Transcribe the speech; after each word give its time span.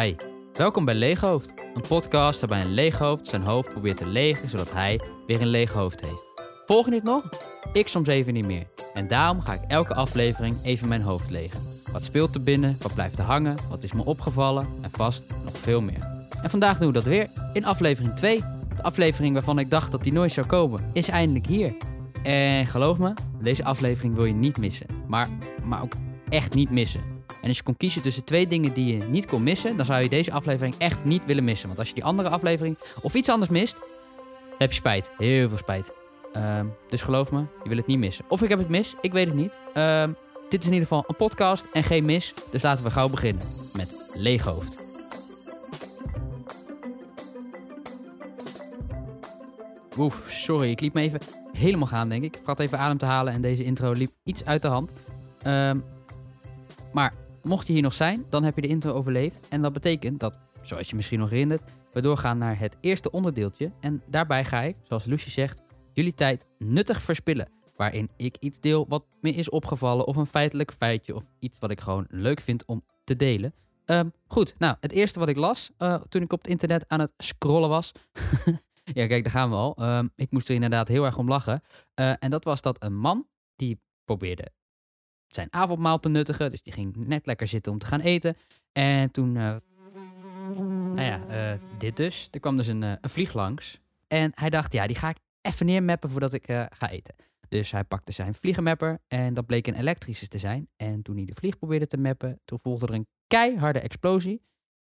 Hi, 0.00 0.14
welkom 0.52 0.84
bij 0.84 0.94
Leeghoofd. 0.94 1.54
Een 1.74 1.84
podcast 1.88 2.40
waarbij 2.40 2.60
een 2.60 2.74
leeghoofd 2.74 3.26
zijn 3.26 3.42
hoofd 3.42 3.68
probeert 3.68 3.96
te 3.96 4.06
legen 4.06 4.48
zodat 4.48 4.72
hij 4.72 5.00
weer 5.26 5.40
een 5.40 5.46
leeg 5.46 5.72
hoofd 5.72 6.00
heeft. 6.00 6.24
Volg 6.66 6.84
je 6.84 6.90
dit 6.90 7.02
nog? 7.02 7.28
Ik 7.72 7.88
soms 7.88 8.08
even 8.08 8.32
niet 8.32 8.46
meer. 8.46 8.66
En 8.94 9.08
daarom 9.08 9.40
ga 9.40 9.52
ik 9.52 9.60
elke 9.68 9.94
aflevering 9.94 10.56
even 10.62 10.88
mijn 10.88 11.00
hoofd 11.00 11.30
legen. 11.30 11.60
Wat 11.92 12.04
speelt 12.04 12.34
er 12.34 12.42
binnen? 12.42 12.76
Wat 12.80 12.94
blijft 12.94 13.18
er 13.18 13.24
hangen? 13.24 13.56
Wat 13.68 13.82
is 13.82 13.92
me 13.92 14.04
opgevallen? 14.04 14.66
En 14.80 14.90
vast 14.90 15.22
nog 15.44 15.58
veel 15.58 15.80
meer. 15.80 16.26
En 16.42 16.50
vandaag 16.50 16.78
doen 16.78 16.88
we 16.88 16.94
dat 16.94 17.04
weer 17.04 17.28
in 17.52 17.64
aflevering 17.64 18.14
2. 18.14 18.38
De 18.74 18.82
aflevering 18.82 19.32
waarvan 19.32 19.58
ik 19.58 19.70
dacht 19.70 19.90
dat 19.90 20.02
die 20.02 20.12
nooit 20.12 20.32
zou 20.32 20.46
komen, 20.46 20.90
is 20.92 21.08
eindelijk 21.08 21.46
hier. 21.46 21.74
En 22.22 22.66
geloof 22.66 22.98
me, 22.98 23.12
deze 23.42 23.64
aflevering 23.64 24.14
wil 24.14 24.24
je 24.24 24.34
niet 24.34 24.58
missen. 24.58 24.86
Maar, 25.06 25.28
maar 25.64 25.82
ook 25.82 25.92
echt 26.28 26.54
niet 26.54 26.70
missen. 26.70 27.13
En 27.40 27.48
als 27.48 27.56
je 27.56 27.62
kon 27.62 27.76
kiezen 27.76 28.02
tussen 28.02 28.24
twee 28.24 28.46
dingen 28.46 28.72
die 28.72 28.96
je 28.96 29.04
niet 29.04 29.26
kon 29.26 29.42
missen, 29.42 29.76
dan 29.76 29.86
zou 29.86 30.02
je 30.02 30.08
deze 30.08 30.32
aflevering 30.32 30.74
echt 30.78 31.04
niet 31.04 31.24
willen 31.24 31.44
missen. 31.44 31.66
Want 31.66 31.78
als 31.78 31.88
je 31.88 31.94
die 31.94 32.04
andere 32.04 32.28
aflevering 32.28 32.78
of 33.02 33.14
iets 33.14 33.28
anders 33.28 33.50
mist, 33.50 33.76
heb 34.58 34.68
je 34.68 34.76
spijt. 34.76 35.10
Heel 35.18 35.48
veel 35.48 35.58
spijt. 35.58 35.92
Ehm, 36.32 36.66
dus 36.88 37.02
geloof 37.02 37.30
me, 37.30 37.38
je 37.62 37.68
wil 37.68 37.76
het 37.76 37.86
niet 37.86 37.98
missen. 37.98 38.24
Of 38.28 38.42
ik 38.42 38.48
heb 38.48 38.58
het 38.58 38.68
mis, 38.68 38.94
ik 39.00 39.12
weet 39.12 39.26
het 39.26 39.36
niet. 39.36 39.58
Ehm, 39.74 40.12
dit 40.48 40.60
is 40.60 40.66
in 40.66 40.72
ieder 40.72 40.88
geval 40.88 41.04
een 41.06 41.16
podcast 41.16 41.66
en 41.72 41.82
geen 41.82 42.04
mis. 42.04 42.34
Dus 42.50 42.62
laten 42.62 42.84
we 42.84 42.90
gauw 42.90 43.08
beginnen 43.08 43.46
met 43.72 44.12
Leeghoofd. 44.14 44.82
Oef, 49.98 50.22
sorry, 50.28 50.70
ik 50.70 50.80
liep 50.80 50.94
me 50.94 51.00
even 51.00 51.20
helemaal 51.52 51.88
gaan, 51.88 52.08
denk 52.08 52.24
ik. 52.24 52.36
Ik 52.36 52.42
had 52.44 52.60
even 52.60 52.78
adem 52.78 52.98
te 52.98 53.04
halen 53.04 53.32
en 53.32 53.40
deze 53.40 53.64
intro 53.64 53.92
liep 53.92 54.10
iets 54.24 54.44
uit 54.44 54.62
de 54.62 54.68
hand. 54.68 54.90
Ehm, 55.42 55.78
maar 56.92 57.12
mocht 57.44 57.66
je 57.66 57.72
hier 57.72 57.82
nog 57.82 57.94
zijn, 57.94 58.24
dan 58.28 58.44
heb 58.44 58.54
je 58.54 58.60
de 58.60 58.68
intro 58.68 58.92
overleefd. 58.92 59.48
En 59.48 59.62
dat 59.62 59.72
betekent 59.72 60.20
dat, 60.20 60.38
zoals 60.62 60.90
je 60.90 60.96
misschien 60.96 61.18
nog 61.18 61.30
herinnert, 61.30 61.62
we 61.92 62.00
doorgaan 62.00 62.38
naar 62.38 62.58
het 62.58 62.76
eerste 62.80 63.10
onderdeeltje. 63.10 63.72
En 63.80 64.02
daarbij 64.06 64.44
ga 64.44 64.60
ik, 64.60 64.76
zoals 64.82 65.04
Lucie 65.04 65.30
zegt, 65.30 65.62
jullie 65.92 66.14
tijd 66.14 66.46
nuttig 66.58 67.02
verspillen. 67.02 67.48
Waarin 67.76 68.10
ik 68.16 68.36
iets 68.40 68.60
deel 68.60 68.86
wat 68.88 69.04
me 69.20 69.30
is 69.30 69.50
opgevallen, 69.50 70.06
of 70.06 70.16
een 70.16 70.26
feitelijk 70.26 70.72
feitje, 70.72 71.14
of 71.14 71.22
iets 71.38 71.58
wat 71.58 71.70
ik 71.70 71.80
gewoon 71.80 72.06
leuk 72.08 72.40
vind 72.40 72.64
om 72.64 72.84
te 73.04 73.16
delen. 73.16 73.54
Ehm, 73.84 74.08
goed, 74.26 74.54
nou, 74.58 74.76
het 74.80 74.92
eerste 74.92 75.18
wat 75.18 75.28
ik 75.28 75.36
las 75.36 75.70
uh, 75.78 75.94
toen 76.08 76.22
ik 76.22 76.32
op 76.32 76.38
het 76.42 76.50
internet 76.50 76.84
aan 76.88 77.00
het 77.00 77.12
scrollen 77.16 77.68
was. 77.68 77.92
ja, 78.98 79.06
kijk, 79.06 79.24
daar 79.24 79.32
gaan 79.32 79.50
we 79.50 79.56
al. 79.56 79.98
Um, 79.98 80.10
ik 80.16 80.30
moest 80.30 80.48
er 80.48 80.54
inderdaad 80.54 80.88
heel 80.88 81.04
erg 81.04 81.18
om 81.18 81.28
lachen. 81.28 81.62
Uh, 82.00 82.12
en 82.18 82.30
dat 82.30 82.44
was 82.44 82.62
dat 82.62 82.82
een 82.82 82.96
man 82.96 83.26
die 83.56 83.80
probeerde 84.04 84.50
zijn 85.34 85.48
avondmaal 85.50 86.00
te 86.00 86.08
nuttigen. 86.08 86.50
Dus 86.50 86.62
die 86.62 86.72
ging 86.72 86.96
net 86.96 87.26
lekker 87.26 87.48
zitten 87.48 87.72
om 87.72 87.78
te 87.78 87.86
gaan 87.86 88.00
eten. 88.00 88.36
En 88.72 89.10
toen, 89.10 89.34
uh, 89.34 89.56
nou 90.94 91.02
ja, 91.02 91.20
uh, 91.28 91.60
dit 91.78 91.96
dus. 91.96 92.28
Er 92.30 92.40
kwam 92.40 92.56
dus 92.56 92.66
een, 92.66 92.82
uh, 92.82 92.92
een, 93.00 93.10
vlieg 93.10 93.32
langs. 93.32 93.80
En 94.08 94.32
hij 94.34 94.50
dacht, 94.50 94.72
ja, 94.72 94.86
die 94.86 94.96
ga 94.96 95.08
ik 95.08 95.18
even 95.40 95.66
neermappen 95.66 96.10
voordat 96.10 96.32
ik 96.32 96.46
ga 96.70 96.90
eten. 96.90 97.14
Dus 97.48 97.70
hij 97.70 97.84
pakte 97.84 98.12
zijn 98.12 98.34
vliegenmapper 98.34 99.00
en 99.08 99.34
dat 99.34 99.46
bleek 99.46 99.66
een 99.66 99.74
elektrische 99.74 100.28
te 100.28 100.38
zijn. 100.38 100.68
En 100.76 101.02
toen 101.02 101.16
hij 101.16 101.24
de 101.24 101.34
vlieg 101.34 101.58
probeerde 101.58 101.86
te 101.86 101.96
mappen, 101.96 102.40
toen 102.44 102.58
volgde 102.62 102.86
er 102.86 102.94
een 102.94 103.06
keiharde 103.26 103.80
explosie. 103.80 104.42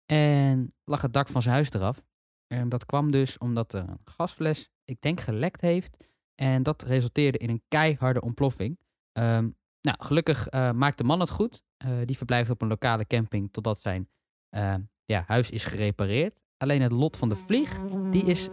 En 0.06 0.74
lag 0.84 1.02
het 1.02 1.14
dak 1.14 1.28
van 1.28 1.42
zijn 1.42 1.54
huis 1.54 1.72
eraf. 1.72 2.04
En 2.48 2.70
dat 2.70 2.86
kwam 2.86 3.12
dus 3.12 3.38
omdat 3.38 3.74
er 3.74 3.90
een 3.90 4.00
gasfles, 4.06 4.70
ik 4.86 5.02
denk, 5.02 5.20
gelekt 5.20 5.62
heeft. 5.62 5.98
En 6.36 6.64
dat 6.64 6.82
resulteerde 6.82 7.38
in 7.38 7.50
een 7.50 7.64
keiharde 7.68 8.22
ontploffing. 8.22 8.80
Um, 9.14 9.56
nou, 9.84 9.98
gelukkig 10.00 10.54
uh, 10.54 10.72
maakt 10.72 10.98
de 10.98 11.04
man 11.04 11.20
het 11.20 11.30
goed. 11.30 11.64
Uh, 11.86 11.92
die 12.06 12.18
verblijft 12.18 12.50
op 12.50 12.62
een 12.62 12.68
lokale 12.68 13.08
camping 13.08 13.52
totdat 13.52 13.80
zijn 13.80 14.10
uh, 14.56 14.76
ja, 15.06 15.24
huis 15.28 15.50
is 15.50 15.66
gerepareerd. 15.66 16.42
Alleen 16.58 16.82
het 16.82 16.92
lot 16.92 17.18
van 17.18 17.30
de 17.30 17.36
vlieg, 17.36 17.80
die 18.10 18.24
is 18.24 18.50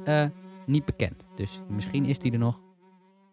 niet 0.66 0.84
bekend. 0.84 1.26
Dus 1.34 1.60
misschien 1.68 2.04
is 2.04 2.18
die 2.18 2.32
er 2.32 2.38
nog. 2.38 2.60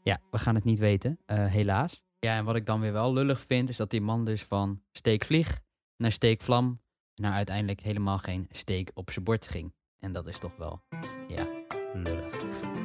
Ja, 0.03 0.19
we 0.31 0.37
gaan 0.37 0.55
het 0.55 0.63
niet 0.63 0.79
weten, 0.79 1.19
helaas. 1.25 2.01
Ja, 2.19 2.35
en 2.35 2.45
wat 2.45 2.55
ik 2.55 2.65
dan 2.65 2.79
weer 2.79 2.93
wel 2.93 3.13
lullig 3.13 3.41
vind, 3.41 3.69
is 3.69 3.77
dat 3.77 3.89
die 3.89 4.01
man 4.01 4.25
dus 4.25 4.43
van 4.43 4.81
steekvlieg 4.91 5.59
naar 5.97 6.11
steekvlam 6.11 6.81
naar 7.15 7.33
uiteindelijk 7.33 7.81
helemaal 7.81 8.17
geen 8.17 8.47
steek 8.51 8.91
op 8.93 9.11
zijn 9.11 9.25
bord 9.25 9.47
ging. 9.47 9.73
En 9.99 10.11
dat 10.11 10.27
is 10.27 10.39
toch 10.39 10.55
wel, 10.57 10.81
ja, 11.27 11.47
lullig. 11.93 12.76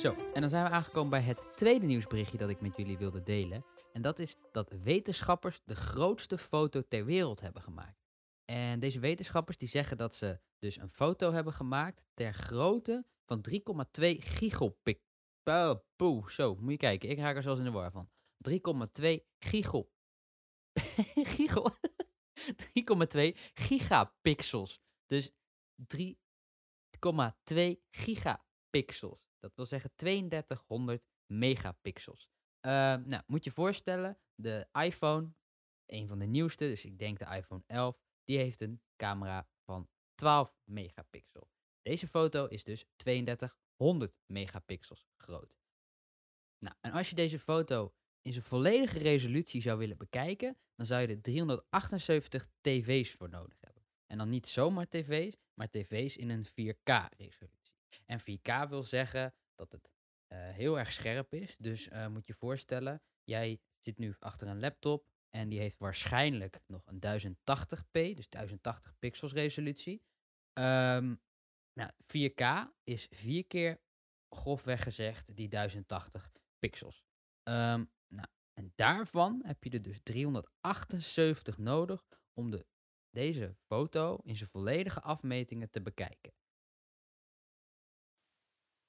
Zo, 0.00 0.14
en 0.34 0.40
dan 0.40 0.50
zijn 0.50 0.64
we 0.64 0.70
aangekomen 0.70 1.10
bij 1.10 1.20
het 1.20 1.56
tweede 1.56 1.86
nieuwsberichtje 1.86 2.38
dat 2.38 2.48
ik 2.48 2.60
met 2.60 2.76
jullie 2.76 2.98
wilde 2.98 3.22
delen. 3.22 3.64
En 3.92 4.02
dat 4.02 4.18
is 4.18 4.36
dat 4.52 4.70
wetenschappers 4.82 5.60
de 5.64 5.76
grootste 5.76 6.38
foto 6.38 6.82
ter 6.88 7.04
wereld 7.04 7.40
hebben 7.40 7.62
gemaakt. 7.62 8.02
En 8.44 8.80
deze 8.80 9.00
wetenschappers 9.00 9.58
die 9.58 9.68
zeggen 9.68 9.96
dat 9.96 10.14
ze 10.14 10.40
dus 10.58 10.76
een 10.76 10.90
foto 10.90 11.32
hebben 11.32 11.52
gemaakt 11.52 12.04
ter 12.14 12.32
grootte 12.32 13.04
van 13.24 13.44
3,2 13.50 13.54
gigapixels. 14.18 15.84
Poeh, 15.96 16.28
zo, 16.28 16.54
moet 16.54 16.70
je 16.70 16.76
kijken. 16.76 17.08
Ik 17.08 17.18
raak 17.18 17.36
er 17.36 17.42
zelfs 17.42 17.58
in 17.58 17.64
de 17.64 17.70
war 17.70 17.90
van. 17.90 18.10
3,2 18.48 18.52
gigol. 19.38 19.92
gigol. 21.36 21.70
3,2 21.74 23.36
gigapixels. 23.54 24.80
Dus 25.06 25.30
3,2 25.94 26.14
gigapixels. 27.90 29.29
Dat 29.40 29.54
wil 29.54 29.66
zeggen 29.66 29.90
3200 29.96 31.04
megapixels. 31.26 32.30
Uh, 32.66 32.72
nou, 32.96 33.22
moet 33.26 33.44
je 33.44 33.50
voorstellen, 33.50 34.18
de 34.34 34.66
iPhone, 34.72 35.32
een 35.86 36.08
van 36.08 36.18
de 36.18 36.26
nieuwste, 36.26 36.64
dus 36.64 36.84
ik 36.84 36.98
denk 36.98 37.18
de 37.18 37.36
iPhone 37.36 37.62
11, 37.66 38.00
die 38.24 38.38
heeft 38.38 38.60
een 38.60 38.82
camera 38.96 39.48
van 39.64 39.88
12 40.14 40.56
megapixel. 40.64 41.50
Deze 41.82 42.06
foto 42.06 42.46
is 42.46 42.64
dus 42.64 42.86
3200 42.96 44.14
megapixels 44.26 45.06
groot. 45.16 45.58
Nou, 46.58 46.76
en 46.80 46.92
als 46.92 47.08
je 47.08 47.16
deze 47.16 47.38
foto 47.38 47.94
in 48.22 48.32
zijn 48.32 48.44
volledige 48.44 48.98
resolutie 48.98 49.62
zou 49.62 49.78
willen 49.78 49.96
bekijken, 49.96 50.56
dan 50.74 50.86
zou 50.86 51.00
je 51.00 51.08
er 51.08 51.20
378 51.20 52.48
tv's 52.60 53.14
voor 53.14 53.28
nodig 53.28 53.58
hebben. 53.60 53.82
En 54.06 54.18
dan 54.18 54.28
niet 54.28 54.48
zomaar 54.48 54.88
tv's, 54.88 55.36
maar 55.54 55.70
tv's 55.70 56.16
in 56.16 56.30
een 56.30 56.46
4K 56.46 57.16
resolutie. 57.16 57.59
En 58.06 58.20
4K 58.20 58.68
wil 58.68 58.82
zeggen 58.82 59.34
dat 59.54 59.72
het 59.72 59.92
uh, 60.32 60.38
heel 60.38 60.78
erg 60.78 60.92
scherp 60.92 61.34
is. 61.34 61.56
Dus 61.56 61.88
uh, 61.88 62.06
moet 62.06 62.26
je 62.26 62.34
voorstellen, 62.34 63.02
jij 63.24 63.60
zit 63.78 63.98
nu 63.98 64.14
achter 64.18 64.48
een 64.48 64.60
laptop 64.60 65.08
en 65.30 65.48
die 65.48 65.58
heeft 65.58 65.78
waarschijnlijk 65.78 66.60
nog 66.66 66.86
een 66.86 67.00
1080p, 67.00 68.14
dus 68.14 68.28
1080 68.28 68.98
pixels 68.98 69.32
resolutie. 69.32 70.02
Um, 70.58 71.20
nou, 71.72 71.90
4K 72.02 72.72
is 72.84 73.06
vier 73.10 73.46
keer 73.46 73.80
grofweg 74.28 74.82
gezegd 74.82 75.36
die 75.36 75.48
1080 75.48 76.30
pixels. 76.58 77.04
Um, 77.42 77.90
nou, 78.08 78.28
en 78.52 78.72
daarvan 78.74 79.42
heb 79.46 79.64
je 79.64 79.70
er 79.70 79.82
dus 79.82 80.00
378 80.02 81.58
nodig 81.58 82.06
om 82.32 82.50
de, 82.50 82.66
deze 83.10 83.56
foto 83.66 84.18
in 84.22 84.36
zijn 84.36 84.50
volledige 84.50 85.00
afmetingen 85.00 85.70
te 85.70 85.82
bekijken. 85.82 86.32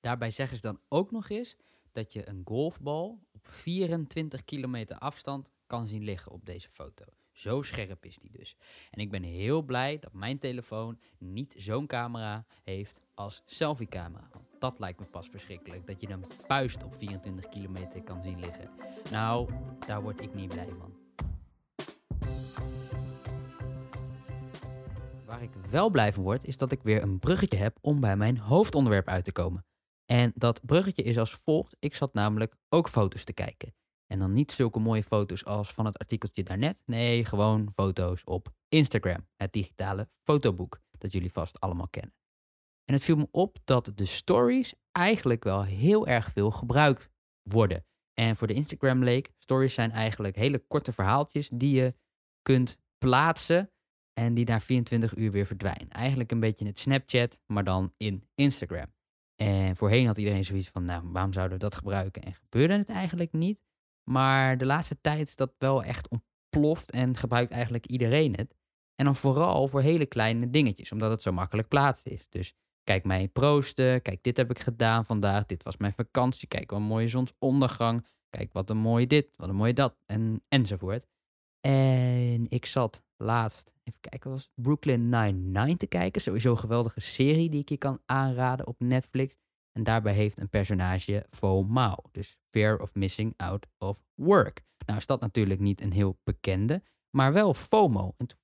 Daarbij 0.01 0.31
zeggen 0.31 0.57
ze 0.57 0.61
dan 0.61 0.79
ook 0.87 1.11
nog 1.11 1.29
eens 1.29 1.55
dat 1.91 2.13
je 2.13 2.29
een 2.29 2.41
golfbal 2.45 3.19
op 3.31 3.47
24 3.47 4.45
kilometer 4.45 4.97
afstand 4.97 5.49
kan 5.67 5.87
zien 5.87 6.03
liggen 6.03 6.31
op 6.31 6.45
deze 6.45 6.69
foto. 6.69 7.05
Zo 7.31 7.61
scherp 7.61 8.05
is 8.05 8.17
die 8.17 8.31
dus. 8.31 8.55
En 8.91 9.01
ik 9.01 9.11
ben 9.11 9.23
heel 9.23 9.61
blij 9.61 9.99
dat 9.99 10.13
mijn 10.13 10.39
telefoon 10.39 10.99
niet 11.17 11.53
zo'n 11.57 11.87
camera 11.87 12.45
heeft 12.63 13.01
als 13.13 13.43
selfie-camera. 13.45 14.27
Want 14.31 14.45
dat 14.59 14.79
lijkt 14.79 14.99
me 14.99 15.05
pas 15.05 15.27
verschrikkelijk. 15.27 15.87
Dat 15.87 16.01
je 16.01 16.09
een 16.09 16.25
puist 16.47 16.83
op 16.83 16.95
24 16.95 17.49
kilometer 17.49 18.03
kan 18.03 18.21
zien 18.21 18.39
liggen. 18.39 18.69
Nou, 19.11 19.53
daar 19.87 20.01
word 20.01 20.21
ik 20.21 20.33
niet 20.33 20.47
blij 20.53 20.69
van. 20.79 20.95
Waar 25.25 25.43
ik 25.43 25.53
wel 25.69 25.89
blij 25.89 26.13
van 26.13 26.23
word, 26.23 26.45
is 26.45 26.57
dat 26.57 26.71
ik 26.71 26.83
weer 26.83 27.03
een 27.03 27.19
bruggetje 27.19 27.57
heb 27.57 27.77
om 27.81 27.99
bij 27.99 28.15
mijn 28.15 28.37
hoofdonderwerp 28.37 29.07
uit 29.07 29.25
te 29.25 29.31
komen. 29.31 29.65
En 30.05 30.31
dat 30.35 30.65
bruggetje 30.65 31.03
is 31.03 31.17
als 31.17 31.33
volgt. 31.33 31.75
Ik 31.79 31.95
zat 31.95 32.13
namelijk 32.13 32.55
ook 32.69 32.89
foto's 32.89 33.23
te 33.23 33.33
kijken. 33.33 33.73
En 34.07 34.19
dan 34.19 34.33
niet 34.33 34.51
zulke 34.51 34.79
mooie 34.79 35.03
foto's 35.03 35.45
als 35.45 35.73
van 35.73 35.85
het 35.85 35.97
artikeltje 35.97 36.43
daarnet. 36.43 36.81
Nee, 36.85 37.25
gewoon 37.25 37.71
foto's 37.75 38.21
op 38.25 38.53
Instagram. 38.69 39.27
Het 39.35 39.53
digitale 39.53 40.09
fotoboek 40.23 40.81
dat 40.97 41.11
jullie 41.13 41.31
vast 41.31 41.59
allemaal 41.59 41.87
kennen. 41.87 42.13
En 42.85 42.93
het 42.93 43.03
viel 43.03 43.15
me 43.15 43.27
op 43.31 43.57
dat 43.63 43.91
de 43.95 44.05
stories 44.05 44.73
eigenlijk 44.91 45.43
wel 45.43 45.63
heel 45.63 46.07
erg 46.07 46.31
veel 46.31 46.51
gebruikt 46.51 47.09
worden. 47.41 47.85
En 48.13 48.35
voor 48.35 48.47
de 48.47 48.53
Instagram 48.53 49.03
leek, 49.03 49.31
stories 49.37 49.73
zijn 49.73 49.91
eigenlijk 49.91 50.35
hele 50.35 50.59
korte 50.67 50.93
verhaaltjes 50.93 51.49
die 51.53 51.75
je 51.75 51.95
kunt 52.41 52.79
plaatsen 52.97 53.71
en 54.13 54.33
die 54.33 54.45
na 54.45 54.59
24 54.59 55.15
uur 55.15 55.31
weer 55.31 55.45
verdwijnen. 55.45 55.89
Eigenlijk 55.89 56.31
een 56.31 56.39
beetje 56.39 56.65
het 56.65 56.79
Snapchat, 56.79 57.41
maar 57.45 57.63
dan 57.63 57.93
in 57.97 58.29
Instagram. 58.35 58.93
En 59.41 59.75
voorheen 59.75 60.05
had 60.05 60.17
iedereen 60.17 60.45
zoiets 60.45 60.69
van, 60.69 60.83
nou, 60.83 61.03
waarom 61.11 61.33
zouden 61.33 61.57
we 61.57 61.63
dat 61.63 61.75
gebruiken? 61.75 62.21
En 62.21 62.33
gebeurde 62.33 62.77
het 62.77 62.89
eigenlijk 62.89 63.33
niet. 63.33 63.59
Maar 64.03 64.57
de 64.57 64.65
laatste 64.65 65.01
tijd 65.01 65.27
is 65.27 65.35
dat 65.35 65.53
wel 65.57 65.83
echt 65.83 66.07
ontploft 66.09 66.91
en 66.91 67.17
gebruikt 67.17 67.51
eigenlijk 67.51 67.85
iedereen 67.85 68.35
het. 68.35 68.55
En 68.95 69.05
dan 69.05 69.15
vooral 69.15 69.67
voor 69.67 69.81
hele 69.81 70.05
kleine 70.05 70.49
dingetjes, 70.49 70.91
omdat 70.91 71.11
het 71.11 71.21
zo 71.21 71.31
makkelijk 71.31 71.67
plaatsen 71.67 72.11
is. 72.11 72.25
Dus 72.29 72.53
kijk 72.83 73.03
mij 73.03 73.27
proosten, 73.27 74.01
kijk 74.01 74.23
dit 74.23 74.37
heb 74.37 74.49
ik 74.49 74.59
gedaan 74.59 75.05
vandaag, 75.05 75.45
dit 75.45 75.63
was 75.63 75.77
mijn 75.77 75.93
vakantie, 75.93 76.47
kijk 76.47 76.71
wat 76.71 76.79
een 76.79 76.85
mooie 76.85 77.07
zonsondergang, 77.07 78.05
kijk 78.29 78.53
wat 78.53 78.69
een 78.69 78.77
mooi 78.77 79.07
dit, 79.07 79.27
wat 79.35 79.49
een 79.49 79.55
mooi 79.55 79.73
dat, 79.73 79.95
en, 80.05 80.43
enzovoort. 80.47 81.07
En 81.61 82.45
ik 82.49 82.65
zat 82.65 83.03
laatst, 83.17 83.71
even 83.83 83.99
kijken, 83.99 84.29
was 84.31 84.51
Brooklyn 84.55 85.09
Nine-Nine 85.09 85.77
te 85.77 85.87
kijken. 85.87 86.21
Sowieso 86.21 86.51
een 86.51 86.59
geweldige 86.59 86.99
serie 86.99 87.49
die 87.49 87.61
ik 87.61 87.69
je 87.69 87.77
kan 87.77 88.01
aanraden 88.05 88.67
op 88.67 88.75
Netflix. 88.79 89.35
En 89.71 89.83
daarbij 89.83 90.13
heeft 90.13 90.39
een 90.39 90.49
personage 90.49 91.25
FOMO, 91.29 91.95
dus 92.11 92.37
Fear 92.49 92.79
of 92.79 92.93
Missing 92.93 93.33
Out 93.37 93.67
of 93.77 94.03
Work. 94.15 94.61
Nou 94.85 94.99
is 94.99 95.05
dat 95.05 95.21
natuurlijk 95.21 95.59
niet 95.59 95.81
een 95.81 95.93
heel 95.93 96.19
bekende, 96.23 96.83
maar 97.09 97.33
wel 97.33 97.53
FOMO. 97.53 98.13
En 98.17 98.27
toen 98.27 98.39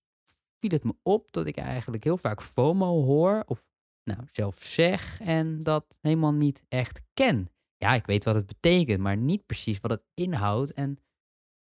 viel 0.60 0.72
het 0.72 0.84
me 0.84 0.96
op 1.04 1.32
dat 1.32 1.48
ik 1.48 1.58
eigenlijk 1.58 2.04
heel 2.04 2.18
vaak 2.18 2.42
FOMO 2.42 3.04
hoor, 3.04 3.44
of 3.46 3.66
nou 4.04 4.20
zelf 4.32 4.64
zeg, 4.64 5.22
en 5.22 5.62
dat 5.62 5.98
helemaal 6.02 6.34
niet 6.34 6.64
echt 6.68 7.02
ken. 7.14 7.50
Ja, 7.78 7.94
ik 7.94 8.06
weet 8.06 8.24
wat 8.24 8.36
het 8.36 8.48
betekent, 8.48 9.00
maar 9.00 9.18
niet 9.18 9.46
precies 9.46 9.80
wat 9.80 9.92
het 9.92 10.04
inhoudt 10.14 10.74
en 10.74 11.00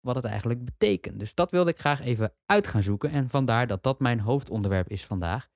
wat 0.04 0.14
het 0.14 0.24
eigenlijk 0.24 0.64
betekent. 0.64 1.18
Dus 1.18 1.34
dat 1.34 1.50
wilde 1.50 1.70
ik 1.70 1.78
graag 1.78 2.00
even 2.00 2.34
uit 2.46 2.66
gaan 2.66 2.82
zoeken 2.82 3.10
en 3.10 3.28
vandaar 3.28 3.66
dat 3.66 3.82
dat 3.82 4.00
mijn 4.00 4.20
hoofdonderwerp 4.20 4.88
is 4.88 5.04
vandaag. 5.04 5.48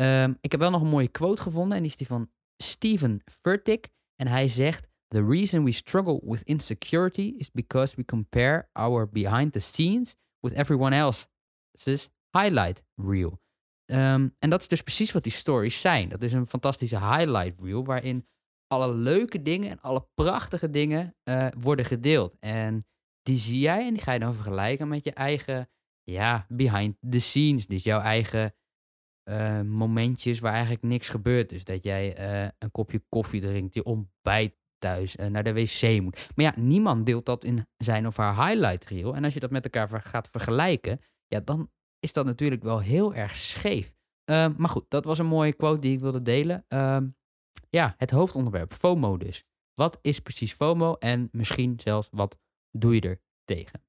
Um, 0.00 0.38
ik 0.40 0.50
heb 0.50 0.60
wel 0.60 0.70
nog 0.70 0.80
een 0.80 0.88
mooie 0.88 1.08
quote 1.08 1.42
gevonden 1.42 1.76
en 1.76 1.82
die 1.82 1.90
is 1.90 1.96
die 1.96 2.06
van 2.06 2.30
Steven 2.56 3.22
Furtick. 3.42 3.88
En 4.16 4.26
hij 4.26 4.48
zegt: 4.48 4.86
The 5.08 5.24
reason 5.24 5.64
we 5.64 5.72
struggle 5.72 6.20
with 6.24 6.42
insecurity 6.42 7.34
is 7.36 7.50
because 7.50 7.96
we 7.96 8.04
compare 8.04 8.68
our 8.72 9.08
behind 9.08 9.52
the 9.52 9.60
scenes 9.60 10.16
with 10.40 10.52
everyone 10.52 10.96
else's 10.96 12.08
highlight 12.30 12.84
reel. 12.94 13.42
Um, 13.86 14.34
en 14.38 14.50
dat 14.50 14.60
is 14.60 14.68
dus 14.68 14.82
precies 14.82 15.12
wat 15.12 15.22
die 15.22 15.32
stories 15.32 15.80
zijn. 15.80 16.08
Dat 16.08 16.22
is 16.22 16.32
een 16.32 16.46
fantastische 16.46 16.98
highlight 16.98 17.60
reel 17.60 17.84
waarin 17.84 18.26
alle 18.66 18.94
leuke 18.94 19.42
dingen 19.42 19.70
en 19.70 19.80
alle 19.80 20.08
prachtige 20.14 20.70
dingen 20.70 21.14
uh, 21.24 21.46
worden 21.58 21.84
gedeeld. 21.84 22.36
En 22.40 22.86
die 23.24 23.38
zie 23.38 23.58
jij 23.58 23.86
en 23.86 23.94
die 23.94 24.02
ga 24.02 24.12
je 24.12 24.18
dan 24.18 24.34
vergelijken 24.34 24.88
met 24.88 25.04
je 25.04 25.12
eigen, 25.12 25.68
ja, 26.02 26.46
behind 26.48 26.96
the 27.10 27.18
scenes. 27.18 27.66
Dus 27.66 27.82
jouw 27.82 28.00
eigen 28.00 28.54
uh, 29.30 29.60
momentjes 29.60 30.38
waar 30.38 30.52
eigenlijk 30.52 30.82
niks 30.82 31.08
gebeurt. 31.08 31.48
Dus 31.48 31.64
dat 31.64 31.84
jij 31.84 32.18
uh, 32.18 32.48
een 32.58 32.70
kopje 32.70 33.02
koffie 33.08 33.40
drinkt, 33.40 33.74
je 33.74 33.84
ontbijt 33.84 34.54
thuis, 34.78 35.16
uh, 35.16 35.26
naar 35.26 35.44
de 35.44 35.52
wc 35.52 36.00
moet. 36.00 36.30
Maar 36.34 36.44
ja, 36.44 36.52
niemand 36.56 37.06
deelt 37.06 37.26
dat 37.26 37.44
in 37.44 37.66
zijn 37.76 38.06
of 38.06 38.16
haar 38.16 38.46
highlight 38.46 38.84
reel. 38.84 39.14
En 39.14 39.24
als 39.24 39.34
je 39.34 39.40
dat 39.40 39.50
met 39.50 39.64
elkaar 39.64 40.02
gaat 40.02 40.28
vergelijken, 40.30 41.00
ja, 41.26 41.40
dan 41.40 41.70
is 41.98 42.12
dat 42.12 42.26
natuurlijk 42.26 42.62
wel 42.62 42.80
heel 42.80 43.14
erg 43.14 43.36
scheef. 43.36 43.94
Ehm, 44.24 44.52
maar 44.56 44.68
goed, 44.68 44.84
dat 44.88 45.04
was 45.04 45.18
een 45.18 45.26
mooie 45.26 45.52
quote 45.52 45.80
die 45.80 45.92
ik 45.92 46.00
wilde 46.00 46.22
delen. 46.22 46.64
Ehm, 46.68 47.08
ja, 47.70 47.94
het 47.96 48.10
hoofdonderwerp, 48.10 48.72
FOMO 48.72 49.16
dus. 49.16 49.44
Wat 49.74 49.98
is 50.02 50.20
precies 50.20 50.52
FOMO 50.52 50.94
en 50.94 51.28
misschien 51.32 51.80
zelfs 51.80 52.08
wat 52.10 52.38
doe 52.76 52.94
je 52.94 53.00
er 53.00 53.20
tegen? 53.44 53.82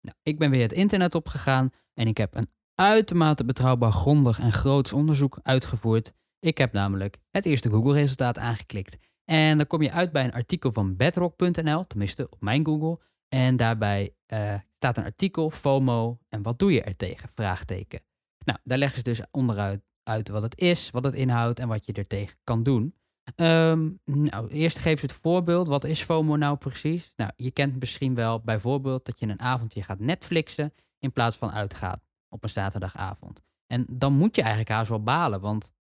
Nou, 0.00 0.16
ik 0.22 0.38
ben 0.38 0.50
weer 0.50 0.62
het 0.62 0.72
internet 0.72 1.14
opgegaan 1.14 1.70
en 1.94 2.06
ik 2.06 2.16
heb 2.16 2.36
een 2.36 2.50
uitermate 2.74 3.44
betrouwbaar, 3.44 3.92
grondig 3.92 4.38
en 4.38 4.52
groots 4.52 4.92
onderzoek 4.92 5.38
uitgevoerd. 5.42 6.12
Ik 6.38 6.58
heb 6.58 6.72
namelijk 6.72 7.18
het 7.30 7.46
eerste 7.46 7.70
Google-resultaat 7.70 8.38
aangeklikt. 8.38 8.96
En 9.24 9.56
dan 9.56 9.66
kom 9.66 9.82
je 9.82 9.92
uit 9.92 10.12
bij 10.12 10.24
een 10.24 10.32
artikel 10.32 10.72
van 10.72 10.96
bedrock.nl, 10.96 11.86
tenminste 11.86 12.30
op 12.30 12.40
mijn 12.40 12.66
Google. 12.66 13.00
En 13.28 13.56
daarbij 13.56 14.14
uh, 14.32 14.54
staat 14.76 14.96
een 14.96 15.04
artikel, 15.04 15.50
FOMO, 15.50 16.18
en 16.28 16.42
wat 16.42 16.58
doe 16.58 16.72
je 16.72 16.82
er 16.82 16.96
tegen? 16.96 17.30
Vraagteken. 17.34 18.00
Nou, 18.44 18.58
daar 18.64 18.78
leggen 18.78 18.98
ze 18.98 19.04
dus 19.04 19.20
onderuit 19.30 19.82
uit 20.02 20.28
wat 20.28 20.42
het 20.42 20.60
is, 20.60 20.90
wat 20.90 21.04
het 21.04 21.14
inhoudt 21.14 21.58
en 21.58 21.68
wat 21.68 21.86
je 21.86 21.92
er 21.92 22.06
tegen 22.06 22.38
kan 22.44 22.62
doen. 22.62 22.94
Um, 23.36 24.00
nou, 24.04 24.48
eerst 24.48 24.78
geef 24.78 25.00
ze 25.00 25.06
het 25.06 25.14
voorbeeld. 25.14 25.66
Wat 25.66 25.84
is 25.84 26.02
FOMO 26.02 26.36
nou 26.36 26.56
precies? 26.56 27.12
Nou, 27.16 27.30
je 27.36 27.50
kent 27.50 27.80
misschien 27.80 28.14
wel 28.14 28.40
bijvoorbeeld 28.40 29.04
dat 29.04 29.18
je 29.18 29.26
een 29.26 29.40
avondje 29.40 29.82
gaat 29.82 29.98
Netflixen 29.98 30.72
in 30.98 31.12
plaats 31.12 31.36
van 31.36 31.52
uitgaat 31.52 32.04
op 32.28 32.42
een 32.42 32.50
zaterdagavond. 32.50 33.40
En 33.66 33.86
dan 33.90 34.12
moet 34.12 34.36
je 34.36 34.42
eigenlijk 34.42 34.70
haast 34.70 34.88
wel 34.88 35.02
balen, 35.02 35.40
want 35.40 35.72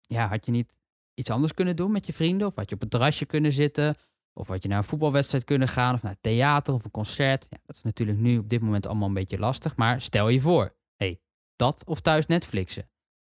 ja, 0.00 0.28
had 0.28 0.46
je 0.46 0.52
niet 0.52 0.72
iets 1.14 1.30
anders 1.30 1.54
kunnen 1.54 1.76
doen 1.76 1.92
met 1.92 2.06
je 2.06 2.12
vrienden? 2.12 2.46
Of 2.46 2.54
had 2.54 2.68
je 2.68 2.74
op 2.74 2.80
het 2.80 2.90
terrasje 2.90 3.24
kunnen 3.24 3.52
zitten? 3.52 3.96
Of 4.32 4.48
had 4.48 4.62
je 4.62 4.68
naar 4.68 4.78
een 4.78 4.84
voetbalwedstrijd 4.84 5.44
kunnen 5.44 5.68
gaan? 5.68 5.94
Of 5.94 6.02
naar 6.02 6.16
theater 6.20 6.74
of 6.74 6.84
een 6.84 6.90
concert? 6.90 7.46
Ja, 7.50 7.58
dat 7.66 7.76
is 7.76 7.82
natuurlijk 7.82 8.18
nu 8.18 8.38
op 8.38 8.48
dit 8.48 8.60
moment 8.60 8.86
allemaal 8.86 9.08
een 9.08 9.14
beetje 9.14 9.38
lastig. 9.38 9.76
Maar 9.76 10.02
stel 10.02 10.28
je 10.28 10.40
voor, 10.40 10.76
hey, 10.96 11.20
dat 11.56 11.82
of 11.84 12.00
thuis 12.00 12.26
Netflixen. 12.26 12.90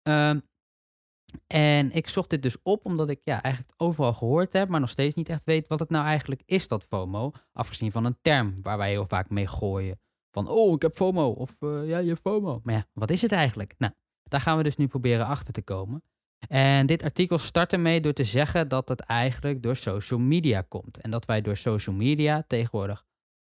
Um, 0.04 0.50
en 1.48 1.92
ik 1.92 2.08
zocht 2.08 2.30
dit 2.30 2.44
dus 2.44 2.58
op 2.64 2.86
omdat 2.86 3.10
ik 3.10 3.22
ja, 3.24 3.42
eigenlijk 3.42 3.74
overal 3.78 4.14
gehoord 4.14 4.54
heb, 4.54 4.70
maar 4.70 4.80
nog 4.80 4.90
steeds 4.90 5.16
niet 5.16 5.30
echt 5.30 5.44
weet 5.44 5.68
wat 5.68 5.80
het 5.80 5.90
nou 5.90 6.06
eigenlijk 6.06 6.42
is, 6.46 6.68
dat 6.68 6.84
FOMO. 6.84 7.32
Afgezien 7.54 7.92
van 7.92 8.06
een 8.06 8.18
term 8.22 8.54
waar 8.62 8.78
wij 8.78 8.90
heel 8.90 9.08
vaak 9.08 9.30
mee 9.30 9.48
gooien. 9.48 10.00
Van, 10.32 10.48
oh, 10.48 10.74
ik 10.74 10.82
heb 10.82 10.96
FOMO. 10.96 11.30
Of, 11.30 11.56
uh, 11.60 11.88
ja, 11.88 11.98
je 11.98 12.08
hebt 12.08 12.22
FOMO. 12.22 12.60
Maar 12.64 12.74
ja, 12.74 12.86
wat 12.94 13.10
is 13.10 13.22
het 13.22 13.32
eigenlijk? 13.32 13.74
Nou, 13.78 13.94
daar 14.24 14.42
gaan 14.42 14.58
we 14.58 14.64
dus 14.64 14.78
nu 14.78 14.88
proberen 14.88 15.26
achter 15.26 15.54
te 15.54 15.62
komen. 15.62 16.04
En 16.48 16.86
dit 16.86 17.04
artikel 17.04 17.38
start 17.38 17.74
ermee 17.74 18.02
door 18.02 18.14
te 18.14 18.24
zeggen 18.24 18.68
dat 18.68 18.90
het 18.90 19.00
eigenlijk 19.00 19.64
door 19.64 19.76
social 19.76 20.20
media 20.20 20.62
komt. 20.62 20.98
En 20.98 21.12
dat 21.12 21.26
wij 21.26 21.42
door 21.42 21.58
social 21.58 21.96
media 21.96 22.44
tegenwoordig 22.48 23.04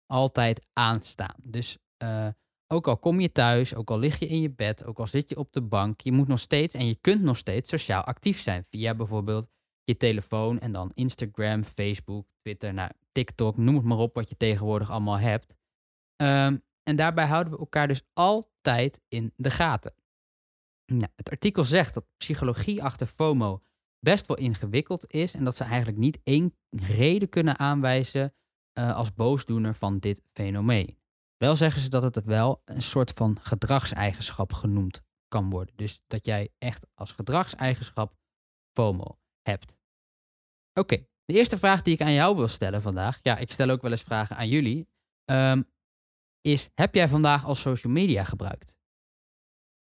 altijd 0.07 0.67
aanstaan. 0.73 1.35
Dus 1.43 1.79
uh, 2.03 2.29
ook 2.67 2.89
al 2.89 2.97
kom 2.97 3.21
je 3.21 3.33
thuis, 3.33 3.75
ook 3.75 3.91
al 3.91 3.99
lig 3.99 4.19
je 4.19 4.27
in 4.27 4.41
je 4.41 4.51
bed, 4.51 4.85
ook 4.85 4.99
al 4.99 5.07
zit 5.07 5.29
je 5.29 5.37
op 5.37 5.53
de 5.53 5.63
bank, 5.63 6.01
je 6.01 6.13
moet 6.13 6.29
nog 6.29 6.41
steeds 6.41 6.75
en 6.75 6.87
je 6.87 6.97
kunt 7.01 7.23
nog 7.23 7.37
steeds 7.37 7.69
sociaal 7.69 8.03
actief 8.03 8.41
zijn. 8.41 8.67
Via 8.71 8.95
bijvoorbeeld 8.95 9.49
je 9.85 9.97
telefoon 9.97 10.59
en 10.59 10.73
dan 10.73 10.91
Instagram, 10.95 11.65
Facebook, 11.65 12.27
Twitter, 12.41 12.75
nou, 12.75 12.91
TikTok, 13.13 13.57
noem 13.57 13.75
het 13.75 13.85
maar 13.85 13.99
op 13.99 14.15
wat 14.15 14.29
je 14.29 14.37
tegenwoordig 14.37 14.91
allemaal 14.91 15.19
hebt. 15.19 15.55
Um, 16.17 16.63
en 16.83 16.97
daarbij 16.97 17.27
houden 17.27 17.53
we 17.53 17.59
elkaar 17.59 17.89
dus 17.89 18.03
altijd 18.13 19.01
in 19.09 19.33
de 19.37 19.51
gaten. 19.51 19.95
Nou, 20.87 21.11
het 21.17 21.31
artikel 21.31 21.65
zegt 21.65 21.95
dat 21.95 22.07
psychologie 22.17 22.83
achter 22.83 23.07
FOMO 23.07 23.63
best 23.99 24.27
wel 24.27 24.37
ingewikkeld 24.37 25.13
is 25.13 25.35
en 25.35 25.45
dat 25.45 25.57
ze 25.57 25.65
eigenlijk 25.65 25.99
niet 25.99 26.21
één 26.25 26.57
reden 26.71 27.29
kunnen 27.29 27.59
aanwijzen 27.59 28.35
uh, 28.79 28.97
als 28.97 29.15
boosdoener 29.15 29.75
van 29.75 29.99
dit 29.99 30.23
fenomeen. 30.33 30.99
Wel 31.37 31.57
zeggen 31.57 31.81
ze 31.81 31.89
dat 31.89 32.03
het 32.03 32.25
wel 32.25 32.63
een 32.65 32.83
soort 32.83 33.11
van 33.11 33.39
gedragseigenschap 33.41 34.53
genoemd 34.53 35.03
kan 35.29 35.51
worden. 35.51 35.77
Dus 35.77 36.01
dat 36.07 36.27
jij 36.27 36.53
echt 36.59 36.87
als 36.95 37.13
gedragseigenschap 37.13 38.15
FOMO 38.77 39.19
hebt. 39.43 39.77
Oké, 40.81 41.07
de 41.25 41.35
eerste 41.35 41.59
vraag 41.59 41.83
die 41.83 41.95
ik 41.95 42.03
aan 42.03 42.13
jou 42.13 42.37
wil 42.37 42.49
stellen 42.49 42.83
vandaag. 42.83 43.19
Ja, 43.23 43.37
ik 43.37 43.53
stel 43.53 43.71
ook 43.71 43.83
wel 43.83 43.91
eens 43.91 44.03
vragen 44.03 44.37
aan 44.37 44.49
jullie. 44.49 44.89
Um, 45.31 45.73
is: 46.41 46.69
heb 46.75 46.95
jij 46.95 47.09
vandaag 47.09 47.45
al 47.45 47.55
social 47.55 47.93
media 47.93 48.25
gebruikt? 48.25 48.77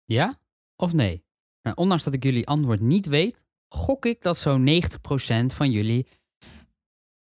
Ja 0.03 0.39
of 0.75 0.93
nee? 0.93 1.25
Nou, 1.61 1.75
ondanks 1.75 2.03
dat 2.03 2.13
ik 2.13 2.23
jullie 2.23 2.47
antwoord 2.47 2.79
niet 2.79 3.05
weet, 3.05 3.43
gok 3.67 4.05
ik 4.05 4.21
dat 4.21 4.37
zo'n 4.37 4.83
90% 4.83 5.45
van 5.45 5.71
jullie. 5.71 6.07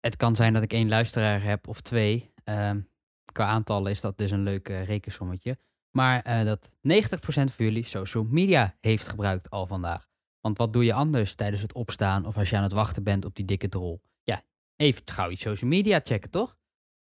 Het 0.01 0.17
kan 0.17 0.37
zijn 0.37 0.53
dat 0.53 0.63
ik 0.63 0.73
één 0.73 0.89
luisteraar 0.89 1.43
heb 1.43 1.69
of 1.69 1.81
twee. 1.81 2.33
Um, 2.45 2.90
qua 3.33 3.47
aantallen 3.47 3.91
is 3.91 4.01
dat 4.01 4.19
dus 4.19 4.31
een 4.31 4.43
leuk 4.43 4.69
uh, 4.69 4.85
rekensommetje. 4.85 5.59
Maar 5.91 6.27
uh, 6.27 6.45
dat 6.45 6.71
90% 6.71 6.75
van 7.23 7.51
jullie 7.57 7.85
social 7.85 8.25
media 8.25 8.77
heeft 8.81 9.09
gebruikt 9.09 9.51
al 9.51 9.67
vandaag. 9.67 10.09
Want 10.41 10.59
wat 10.59 10.73
doe 10.73 10.85
je 10.85 10.93
anders 10.93 11.35
tijdens 11.35 11.63
het 11.63 11.73
opstaan 11.73 12.27
of 12.27 12.37
als 12.37 12.51
je 12.51 12.57
aan 12.57 12.63
het 12.63 12.73
wachten 12.73 13.03
bent 13.03 13.25
op 13.25 13.37
die 13.37 13.45
dikke 13.45 13.69
drol? 13.69 14.03
Ja, 14.23 14.43
even 14.77 15.03
gauw 15.05 15.31
je 15.31 15.39
social 15.39 15.71
media 15.71 16.01
checken, 16.05 16.31
toch? 16.31 16.57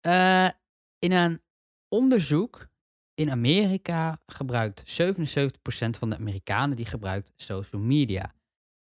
Uh, 0.07 0.49
in 0.99 1.12
een 1.12 1.42
onderzoek 1.88 2.69
in 3.14 3.31
Amerika 3.31 4.21
gebruikt 4.26 5.02
77% 5.02 5.54
van 5.99 6.11
de 6.11 6.16
Amerikanen 6.16 6.76
die 6.76 6.87
gebruikt 6.87 7.33
social 7.37 7.83
media. 7.83 8.35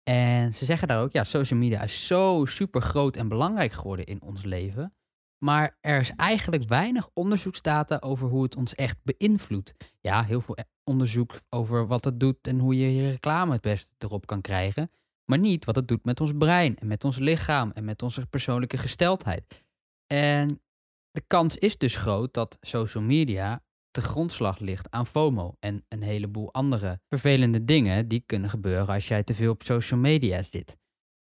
En 0.02 0.54
ze 0.54 0.64
zeggen 0.64 0.88
daar 0.88 1.02
ook, 1.02 1.12
ja, 1.12 1.24
social 1.24 1.58
media 1.58 1.82
is 1.82 2.06
zo 2.06 2.44
super 2.44 2.82
groot 2.82 3.16
en 3.16 3.28
belangrijk 3.28 3.72
geworden 3.72 4.06
in 4.06 4.22
ons 4.22 4.44
leven. 4.44 4.94
Maar 5.38 5.76
er 5.80 6.00
is 6.00 6.10
eigenlijk 6.16 6.68
weinig 6.68 7.08
onderzoeksdata 7.14 7.96
over 8.00 8.28
hoe 8.28 8.42
het 8.42 8.56
ons 8.56 8.74
echt 8.74 8.98
beïnvloedt. 9.02 9.74
Ja, 10.00 10.22
heel 10.22 10.40
veel 10.40 10.56
onderzoek 10.84 11.40
over 11.48 11.86
wat 11.86 12.04
het 12.04 12.20
doet 12.20 12.46
en 12.46 12.58
hoe 12.58 12.78
je 12.78 12.94
je 12.94 13.10
reclame 13.10 13.52
het 13.52 13.60
beste 13.60 13.88
erop 13.98 14.26
kan 14.26 14.40
krijgen. 14.40 14.90
Maar 15.24 15.38
niet 15.38 15.64
wat 15.64 15.76
het 15.76 15.88
doet 15.88 16.04
met 16.04 16.20
ons 16.20 16.32
brein 16.38 16.78
en 16.78 16.86
met 16.86 17.04
ons 17.04 17.18
lichaam 17.18 17.70
en 17.70 17.84
met 17.84 18.02
onze 18.02 18.26
persoonlijke 18.26 18.76
gesteldheid. 18.76 19.64
En 20.06 20.62
de 21.10 21.24
kans 21.26 21.56
is 21.56 21.78
dus 21.78 21.96
groot 21.96 22.34
dat 22.34 22.58
social 22.60 23.02
media 23.02 23.62
de 23.90 24.00
grondslag 24.00 24.58
ligt 24.58 24.90
aan 24.90 25.06
FOMO 25.06 25.56
en 25.60 25.84
een 25.88 26.02
heleboel 26.02 26.52
andere 26.52 27.00
vervelende 27.08 27.64
dingen 27.64 28.08
die 28.08 28.22
kunnen 28.26 28.50
gebeuren 28.50 28.94
als 28.94 29.08
jij 29.08 29.22
te 29.22 29.34
veel 29.34 29.50
op 29.50 29.62
social 29.62 30.00
media 30.00 30.42
zit. 30.42 30.76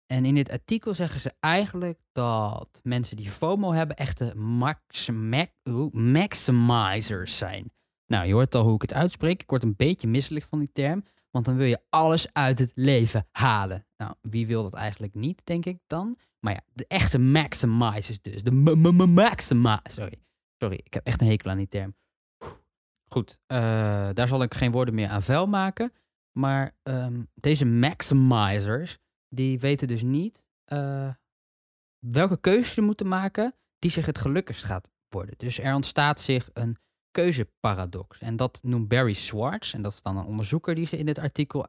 En 0.08 0.26
in 0.26 0.36
dit 0.36 0.52
artikel 0.52 0.94
zeggen 0.94 1.20
ze 1.20 1.34
eigenlijk 1.40 2.00
dat 2.12 2.80
mensen 2.84 3.18
die 3.18 3.30
FOMO 3.30 3.72
hebben 3.72 3.96
echte 3.96 4.36
max 4.36 5.10
maximizers 5.92 7.38
zijn. 7.38 7.72
Nou, 8.06 8.28
je 8.28 8.34
hoort 8.34 8.56
al 8.56 8.64
hoe 8.64 8.76
ik 8.76 8.82
het 8.82 8.94
uitspreek. 8.94 9.42
Ik 9.42 9.50
word 9.50 9.64
een 9.64 9.76
beetje 9.76 10.08
misselijk 10.08 10.46
van 10.50 10.60
die 10.60 10.72
term. 10.72 11.04
Want 11.32 11.46
dan 11.46 11.56
wil 11.56 11.66
je 11.66 11.82
alles 11.90 12.34
uit 12.34 12.60
het 12.60 12.72
leven 12.76 13.28
halen. 13.32 13.86
Nou, 13.98 14.14
wie 14.22 14.48
wil 14.48 14.64
dat 14.64 14.74
eigenlijk 14.74 15.14
niet, 15.14 15.42
denk 15.44 15.66
ik 15.66 15.80
dan? 15.88 16.18
Maar 16.40 16.54
ja, 16.54 16.62
de 16.74 16.86
echte 16.88 17.18
maximizers 17.18 18.22
dus. 18.22 18.44
De 18.44 18.52
maxima. 18.52 19.82
Sorry. 19.92 20.22
Sorry, 20.58 20.80
ik 20.84 20.94
heb 20.94 21.06
echt 21.06 21.22
een 21.22 21.28
hekel 21.28 21.52
aan 21.52 21.58
die 21.58 21.68
term. 21.68 21.96
Goed, 23.06 23.40
uh, 23.48 23.58
daar 24.14 24.28
zal 24.28 24.42
ik 24.42 24.54
geen 24.54 24.72
woorden 24.72 24.94
meer 24.94 25.10
aan 25.10 25.22
vuil 25.22 25.48
maken. 25.48 25.94
Maar 26.32 26.76
um, 26.84 27.28
deze 27.34 27.66
maximizers, 27.66 28.98
die 29.30 29.60
weten 29.60 29.88
dus 29.88 30.02
niet 30.02 30.44
uh, 30.74 31.10
welke 32.00 32.40
keuzes 32.40 32.74
ze 32.74 32.82
moeten 32.82 33.08
maken 33.08 33.56
die 33.80 33.92
zich 33.92 34.06
het 34.06 34.18
gelukkigst 34.18 34.64
gaat 34.64 34.90
worden. 35.10 35.34
Dus 35.38 35.60
er 35.60 35.76
ontstaat 35.76 36.22
zich 36.22 36.50
een 36.54 36.78
keuzeparadox. 37.12 38.20
En 38.20 38.36
dat 38.36 38.60
noemt 38.64 38.88
Barry 38.88 39.14
Schwartz, 39.14 39.74
en 39.74 39.82
dat 39.82 39.94
is 39.94 40.02
dan 40.02 40.18
een 40.18 40.26
onderzoeker 40.26 40.76
die 40.76 40.88
ze 40.88 40.98
in 40.98 41.06
dit 41.06 41.18
artikel 41.18 41.68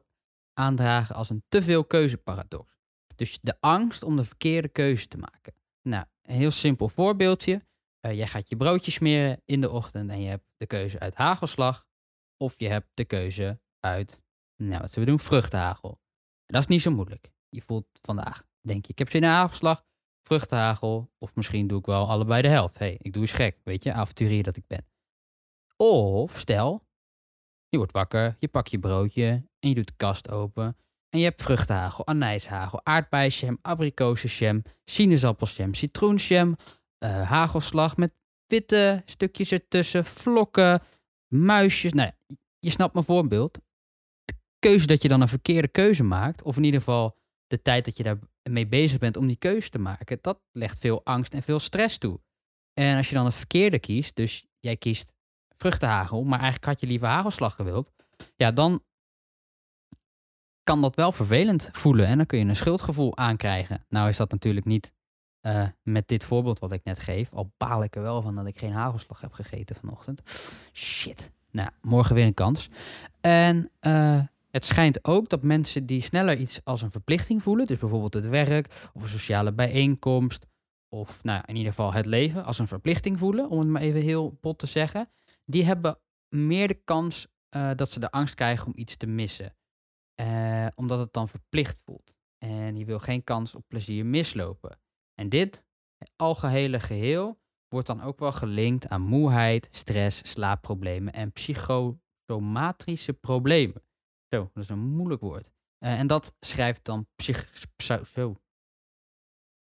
aandragen 0.53 1.15
als 1.15 1.29
een 1.29 1.43
te 1.49 1.63
veel 1.63 1.85
keuzeparadox. 1.85 2.77
Dus 3.15 3.39
de 3.41 3.57
angst 3.59 4.03
om 4.03 4.15
de 4.15 4.25
verkeerde 4.25 4.67
keuze 4.67 5.07
te 5.07 5.17
maken. 5.17 5.53
Nou, 5.81 6.05
een 6.21 6.35
heel 6.35 6.51
simpel 6.51 6.89
voorbeeldje. 6.89 7.61
Uh, 8.01 8.13
jij 8.13 8.27
gaat 8.27 8.49
je 8.49 8.57
broodje 8.57 8.91
smeren 8.91 9.41
in 9.45 9.61
de 9.61 9.69
ochtend 9.69 10.09
en 10.09 10.21
je 10.21 10.29
hebt 10.29 10.51
de 10.57 10.67
keuze 10.67 10.99
uit 10.99 11.15
hagelslag. 11.15 11.87
Of 12.37 12.53
je 12.57 12.67
hebt 12.67 12.87
de 12.93 13.05
keuze 13.05 13.59
uit, 13.79 14.21
nou 14.55 14.81
wat 14.81 14.91
zullen 14.91 15.09
we 15.09 15.15
doen, 15.15 15.25
vruchtenhagel. 15.25 15.99
En 16.45 16.53
dat 16.53 16.61
is 16.61 16.67
niet 16.67 16.81
zo 16.81 16.91
moeilijk. 16.91 17.31
Je 17.49 17.61
voelt 17.61 17.87
vandaag, 18.01 18.45
denk 18.61 18.85
je, 18.85 18.91
ik 18.91 18.97
heb 18.97 19.09
zin 19.09 19.23
in 19.23 19.29
hagelslag, 19.29 19.85
vruchtenhagel. 20.21 21.11
Of 21.17 21.35
misschien 21.35 21.67
doe 21.67 21.79
ik 21.79 21.85
wel 21.85 22.09
allebei 22.09 22.41
de 22.41 22.47
helft. 22.47 22.77
hey, 22.77 22.97
ik 23.01 23.13
doe 23.13 23.21
eens 23.21 23.31
gek, 23.31 23.57
weet 23.63 23.83
je, 23.83 23.93
avonturier 23.93 24.43
dat 24.43 24.55
ik 24.55 24.67
ben. 24.67 24.85
Of 25.77 26.39
stel, 26.39 26.87
je 27.69 27.77
wordt 27.77 27.91
wakker, 27.91 28.35
je 28.39 28.47
pakt 28.47 28.71
je 28.71 28.79
broodje 28.79 29.27
en 29.59 29.69
je 29.69 29.75
doet 29.75 29.87
de 29.87 29.93
kast 29.97 30.29
open. 30.29 30.77
En 31.09 31.19
je 31.19 31.25
hebt 31.25 31.41
vruchtenhagel, 31.41 32.07
anijshagel, 32.07 32.81
aardbeienjam, 32.83 33.57
abrikozenjam, 33.61 34.63
sinaasappelsham, 34.85 35.73
citroenjam, 35.73 36.57
uh, 36.99 37.29
hagelslag 37.29 37.97
met 37.97 38.11
witte 38.47 39.01
stukjes 39.05 39.51
ertussen, 39.51 40.05
vlokken, 40.05 40.81
muisjes. 41.27 41.93
Nou, 41.93 42.11
je 42.59 42.69
snapt 42.69 42.93
mijn 42.93 43.05
voorbeeld. 43.05 43.59
De 44.25 44.33
keuze 44.59 44.87
dat 44.87 45.01
je 45.01 45.07
dan 45.07 45.21
een 45.21 45.27
verkeerde 45.27 45.67
keuze 45.67 46.03
maakt, 46.03 46.43
of 46.43 46.57
in 46.57 46.63
ieder 46.63 46.79
geval 46.79 47.17
de 47.49 47.61
tijd 47.61 47.85
dat 47.85 47.97
je 47.97 48.03
daarmee 48.43 48.67
bezig 48.67 48.99
bent 48.99 49.17
om 49.17 49.27
die 49.27 49.35
keuze 49.35 49.69
te 49.69 49.79
maken, 49.79 50.17
dat 50.21 50.39
legt 50.51 50.79
veel 50.79 51.01
angst 51.03 51.33
en 51.33 51.43
veel 51.43 51.59
stress 51.59 51.97
toe. 51.97 52.19
En 52.73 52.97
als 52.97 53.09
je 53.09 53.15
dan 53.15 53.25
het 53.25 53.35
verkeerde 53.35 53.79
kiest, 53.79 54.15
dus 54.15 54.45
jij 54.59 54.77
kiest 54.77 55.13
vruchtenhagel, 55.57 56.23
maar 56.23 56.39
eigenlijk 56.39 56.65
had 56.65 56.79
je 56.79 56.87
liever 56.87 57.07
hagelslag 57.07 57.55
gewild, 57.55 57.91
ja, 58.35 58.51
dan 58.51 58.83
kan 60.63 60.81
dat 60.81 60.95
wel 60.95 61.11
vervelend 61.11 61.69
voelen 61.71 62.05
en 62.05 62.17
dan 62.17 62.25
kun 62.25 62.39
je 62.39 62.45
een 62.45 62.55
schuldgevoel 62.55 63.17
aankrijgen. 63.17 63.85
Nou 63.89 64.09
is 64.09 64.17
dat 64.17 64.31
natuurlijk 64.31 64.65
niet 64.65 64.93
uh, 65.41 65.67
met 65.83 66.07
dit 66.07 66.23
voorbeeld 66.23 66.59
wat 66.59 66.71
ik 66.71 66.83
net 66.83 66.99
geef, 66.99 67.33
al 67.33 67.53
baal 67.57 67.83
ik 67.83 67.95
er 67.95 68.01
wel 68.01 68.21
van 68.21 68.35
dat 68.35 68.45
ik 68.45 68.59
geen 68.59 68.71
hagelslag 68.71 69.21
heb 69.21 69.33
gegeten 69.33 69.75
vanochtend. 69.75 70.21
Shit. 70.73 71.31
Nou, 71.51 71.69
morgen 71.81 72.15
weer 72.15 72.25
een 72.25 72.33
kans. 72.33 72.69
En 73.21 73.71
uh, 73.81 74.19
het 74.51 74.65
schijnt 74.65 75.05
ook 75.05 75.29
dat 75.29 75.43
mensen 75.43 75.85
die 75.85 76.01
sneller 76.01 76.37
iets 76.37 76.59
als 76.63 76.81
een 76.81 76.91
verplichting 76.91 77.43
voelen, 77.43 77.67
dus 77.67 77.77
bijvoorbeeld 77.77 78.13
het 78.13 78.27
werk 78.27 78.89
of 78.93 79.01
een 79.01 79.07
sociale 79.07 79.53
bijeenkomst, 79.53 80.45
of 80.89 81.23
nou, 81.23 81.43
in 81.45 81.55
ieder 81.55 81.71
geval 81.71 81.93
het 81.93 82.05
leven 82.05 82.45
als 82.45 82.59
een 82.59 82.67
verplichting 82.67 83.19
voelen, 83.19 83.49
om 83.49 83.59
het 83.59 83.67
maar 83.67 83.81
even 83.81 84.01
heel 84.01 84.37
bot 84.41 84.59
te 84.59 84.67
zeggen, 84.67 85.09
die 85.45 85.65
hebben 85.65 85.99
meer 86.29 86.67
de 86.67 86.81
kans 86.83 87.27
uh, 87.55 87.71
dat 87.75 87.91
ze 87.91 87.99
de 87.99 88.11
angst 88.11 88.35
krijgen 88.35 88.67
om 88.67 88.73
iets 88.75 88.97
te 88.97 89.07
missen. 89.07 89.55
Uh, 90.21 90.67
omdat 90.75 90.99
het 90.99 91.13
dan 91.13 91.29
verplicht 91.29 91.77
voelt. 91.83 92.15
En 92.37 92.75
je 92.75 92.85
wil 92.85 92.99
geen 92.99 93.23
kans 93.23 93.55
op 93.55 93.63
plezier 93.67 94.05
mislopen. 94.05 94.79
En 95.15 95.29
dit 95.29 95.65
algehele 96.15 96.79
geheel 96.79 97.39
wordt 97.67 97.87
dan 97.87 98.01
ook 98.01 98.19
wel 98.19 98.31
gelinkt 98.31 98.87
aan 98.87 99.01
moeheid, 99.01 99.67
stress, 99.71 100.31
slaapproblemen 100.31 101.13
en 101.13 101.31
psychosomatrische 101.31 103.13
problemen. 103.13 103.83
Zo, 104.29 104.49
dat 104.53 104.63
is 104.63 104.69
een 104.69 104.79
moeilijk 104.79 105.21
woord. 105.21 105.51
Uh, 105.79 105.99
en 105.99 106.07
dat 106.07 106.35
schrijft 106.39 106.85
dan 106.85 107.07
psych... 107.15 107.67
Zo. 108.13 108.41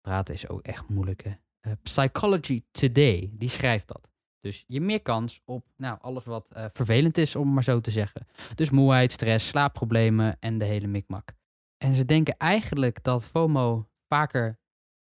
Praten 0.00 0.34
is 0.34 0.48
ook 0.48 0.62
echt 0.62 0.88
moeilijk, 0.88 1.22
hè? 1.22 1.32
Uh, 1.66 1.72
Psychology 1.82 2.64
Today, 2.70 3.30
die 3.32 3.48
schrijft 3.48 3.88
dat. 3.88 4.12
Dus 4.40 4.64
je 4.66 4.80
meer 4.80 5.02
kans 5.02 5.40
op 5.44 5.66
nou, 5.76 5.98
alles 6.00 6.24
wat 6.24 6.48
uh, 6.56 6.64
vervelend 6.72 7.18
is, 7.18 7.36
om 7.36 7.52
maar 7.52 7.64
zo 7.64 7.80
te 7.80 7.90
zeggen. 7.90 8.26
Dus 8.54 8.70
moeheid, 8.70 9.12
stress, 9.12 9.46
slaapproblemen 9.48 10.36
en 10.40 10.58
de 10.58 10.64
hele 10.64 10.86
mikmak. 10.86 11.34
En 11.76 11.94
ze 11.94 12.04
denken 12.04 12.36
eigenlijk 12.36 13.02
dat 13.02 13.24
FOMO 13.24 13.88
vaker 14.08 14.58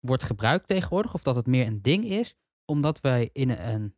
wordt 0.00 0.22
gebruikt 0.22 0.68
tegenwoordig, 0.68 1.14
of 1.14 1.22
dat 1.22 1.36
het 1.36 1.46
meer 1.46 1.66
een 1.66 1.82
ding 1.82 2.04
is, 2.04 2.34
omdat 2.64 3.00
wij 3.00 3.30
in 3.32 3.50
een 3.50 3.96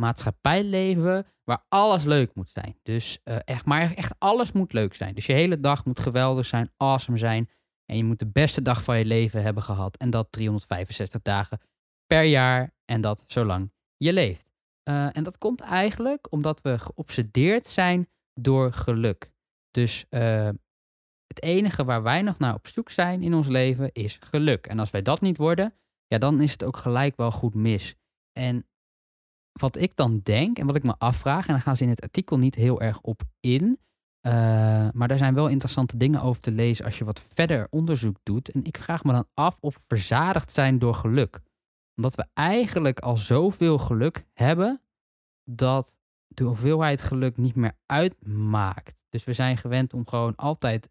maatschappij 0.00 0.64
leven 0.64 1.26
waar 1.44 1.64
alles 1.68 2.04
leuk 2.04 2.34
moet 2.34 2.50
zijn. 2.50 2.78
Dus 2.82 3.20
uh, 3.24 3.36
echt, 3.44 3.64
maar 3.64 3.94
echt 3.94 4.14
alles 4.18 4.52
moet 4.52 4.72
leuk 4.72 4.94
zijn. 4.94 5.14
Dus 5.14 5.26
je 5.26 5.32
hele 5.32 5.60
dag 5.60 5.84
moet 5.84 6.00
geweldig 6.00 6.46
zijn, 6.46 6.70
awesome 6.76 7.18
zijn. 7.18 7.50
En 7.84 7.96
je 7.96 8.04
moet 8.04 8.18
de 8.18 8.26
beste 8.26 8.62
dag 8.62 8.84
van 8.84 8.98
je 8.98 9.04
leven 9.04 9.42
hebben 9.42 9.62
gehad. 9.62 9.96
En 9.96 10.10
dat 10.10 10.26
365 10.30 11.22
dagen 11.22 11.60
per 12.06 12.22
jaar. 12.22 12.74
En 12.84 13.00
dat 13.00 13.24
zolang 13.26 13.72
je 13.96 14.12
leeft. 14.12 14.50
Uh, 14.88 15.16
en 15.16 15.24
dat 15.24 15.38
komt 15.38 15.60
eigenlijk 15.60 16.26
omdat 16.30 16.60
we 16.60 16.78
geobsedeerd 16.78 17.66
zijn 17.66 18.08
door 18.34 18.72
geluk. 18.72 19.32
Dus 19.70 20.06
uh, 20.10 20.48
het 21.26 21.42
enige 21.42 21.84
waar 21.84 22.02
wij 22.02 22.22
nog 22.22 22.38
naar 22.38 22.54
op 22.54 22.66
zoek 22.66 22.90
zijn 22.90 23.22
in 23.22 23.34
ons 23.34 23.46
leven 23.46 23.92
is 23.92 24.18
geluk. 24.20 24.66
En 24.66 24.78
als 24.78 24.90
wij 24.90 25.02
dat 25.02 25.20
niet 25.20 25.36
worden, 25.36 25.74
ja, 26.06 26.18
dan 26.18 26.40
is 26.40 26.52
het 26.52 26.64
ook 26.64 26.76
gelijk 26.76 27.16
wel 27.16 27.30
goed 27.30 27.54
mis. 27.54 27.94
En 28.32 28.66
wat 29.60 29.76
ik 29.76 29.96
dan 29.96 30.20
denk 30.22 30.58
en 30.58 30.66
wat 30.66 30.76
ik 30.76 30.82
me 30.82 30.94
afvraag, 30.98 31.46
en 31.46 31.52
daar 31.52 31.62
gaan 31.62 31.76
ze 31.76 31.82
in 31.82 31.88
het 31.88 32.02
artikel 32.02 32.38
niet 32.38 32.54
heel 32.54 32.80
erg 32.80 33.00
op 33.00 33.22
in. 33.40 33.78
Uh, 34.26 34.32
maar 34.92 35.08
daar 35.08 35.18
zijn 35.18 35.34
wel 35.34 35.48
interessante 35.48 35.96
dingen 35.96 36.20
over 36.20 36.40
te 36.40 36.50
lezen 36.50 36.84
als 36.84 36.98
je 36.98 37.04
wat 37.04 37.20
verder 37.20 37.66
onderzoek 37.70 38.16
doet. 38.22 38.50
En 38.50 38.64
ik 38.64 38.78
vraag 38.78 39.04
me 39.04 39.12
dan 39.12 39.28
af 39.34 39.56
of 39.60 39.74
we 39.74 39.80
verzadigd 39.86 40.52
zijn 40.52 40.78
door 40.78 40.94
geluk. 40.94 41.40
Omdat 41.96 42.14
we 42.14 42.26
eigenlijk 42.34 43.00
al 43.00 43.16
zoveel 43.16 43.78
geluk 43.78 44.26
hebben 44.32 44.82
dat 45.44 45.98
de 46.26 46.44
hoeveelheid 46.44 47.00
geluk 47.00 47.36
niet 47.36 47.54
meer 47.54 47.76
uitmaakt. 47.86 48.96
Dus 49.08 49.24
we 49.24 49.32
zijn 49.32 49.56
gewend 49.56 49.94
om 49.94 50.06
gewoon 50.06 50.36
altijd 50.36 50.84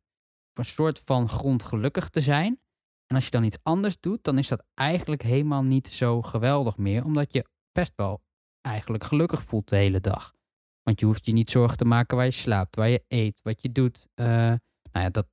op 0.50 0.58
een 0.58 0.66
soort 0.66 1.02
van 1.06 1.30
grond 1.30 1.64
gelukkig 1.64 2.10
te 2.10 2.22
zijn. 2.22 2.60
En 3.06 3.16
als 3.16 3.26
je 3.26 3.32
dan 3.32 3.44
iets 3.44 3.58
anders 3.64 4.00
doet, 4.00 4.24
dan 4.24 4.38
is 4.38 4.48
dat 4.48 4.66
eigenlijk 4.74 5.22
helemaal 5.22 5.64
niet 5.64 5.88
zo 5.88 6.22
geweldig 6.22 6.78
meer, 6.78 7.06
omdat 7.06 7.34
je 7.34 7.46
best 7.72 7.94
wel 7.96 8.22
eigenlijk 8.62 9.04
gelukkig 9.04 9.44
voelt 9.44 9.70
de 9.70 9.76
hele 9.76 10.00
dag. 10.00 10.34
Want 10.84 11.00
je 11.00 11.06
hoeft 11.06 11.26
je 11.26 11.32
niet 11.32 11.50
zorgen 11.50 11.78
te 11.78 11.86
maken 11.86 12.18
waar 12.18 12.26
je 12.26 12.32
slaapt, 12.32 12.76
waar 12.76 12.90
je 12.90 13.04
eet, 13.08 13.40
wat 13.44 13.62
je 13.62 13.72
doet. 13.72 14.08
Uh, 14.16 14.26
nou 14.26 14.60
ja, 14.92 15.10
dat 15.10 15.28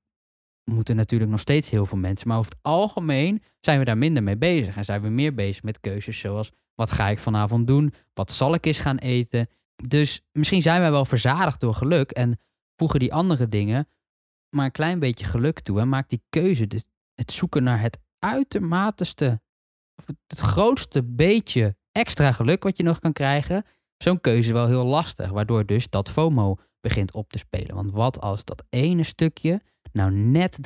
moeten 0.65 0.97
natuurlijk 0.97 1.31
nog 1.31 1.41
steeds 1.41 1.71
heel 1.71 1.87
veel 1.87 1.99
mensen. 1.99 2.29
Maar 2.29 2.39
over 2.39 2.51
het 2.51 2.63
algemeen 2.63 3.43
zijn 3.61 3.79
we 3.79 3.85
daar 3.85 3.99
minder 3.99 4.23
mee 4.23 4.37
bezig. 4.37 4.77
En 4.77 4.85
zijn 4.85 5.03
we 5.03 5.09
meer 5.09 5.35
bezig 5.35 5.63
met 5.63 5.81
keuzes 5.81 6.19
zoals 6.19 6.51
wat 6.75 6.91
ga 6.91 7.09
ik 7.09 7.19
vanavond 7.19 7.67
doen? 7.67 7.95
Wat 8.15 8.31
zal 8.31 8.55
ik 8.55 8.67
eens 8.67 8.79
gaan 8.79 8.99
eten? 8.99 9.49
Dus 9.77 10.23
misschien 10.33 10.63
zijn 10.63 10.81
wij 10.81 10.91
wel 10.91 11.05
verzadigd 11.05 11.61
door 11.61 11.75
geluk 11.75 12.11
en 12.11 12.41
voegen 12.77 13.01
die 13.01 13.15
andere 13.15 13.49
dingen 13.49 13.89
maar 14.57 14.65
een 14.65 14.71
klein 14.71 14.99
beetje 14.99 15.27
geluk 15.27 15.61
toe. 15.61 15.81
En 15.81 15.89
maakt 15.89 16.11
die 16.11 16.23
keuze, 16.29 16.67
dus 16.67 16.85
het 17.15 17.33
zoeken 17.33 17.63
naar 17.63 17.81
het 17.81 17.99
uitermateste, 18.19 19.41
of 19.97 20.07
het 20.27 20.39
grootste 20.39 21.03
beetje 21.05 21.77
extra 21.97 22.33
geluk 22.33 22.63
wat 22.63 22.77
je 22.77 22.83
nog 22.83 22.99
kan 22.99 23.13
krijgen, 23.13 23.65
zo'n 23.99 24.21
keuze 24.21 24.53
wel 24.53 24.67
heel 24.67 24.85
lastig. 24.85 25.31
Waardoor 25.31 25.67
dus 25.67 25.89
dat 25.89 26.11
FOMO 26.11 26.57
begint 26.81 27.13
op 27.13 27.33
te 27.33 27.39
spelen. 27.39 27.75
Want 27.75 27.93
wat 27.93 28.21
als 28.21 28.45
dat 28.45 28.65
ene 28.69 29.03
stukje 29.03 29.63
nou 29.93 30.11
net 30.13 30.59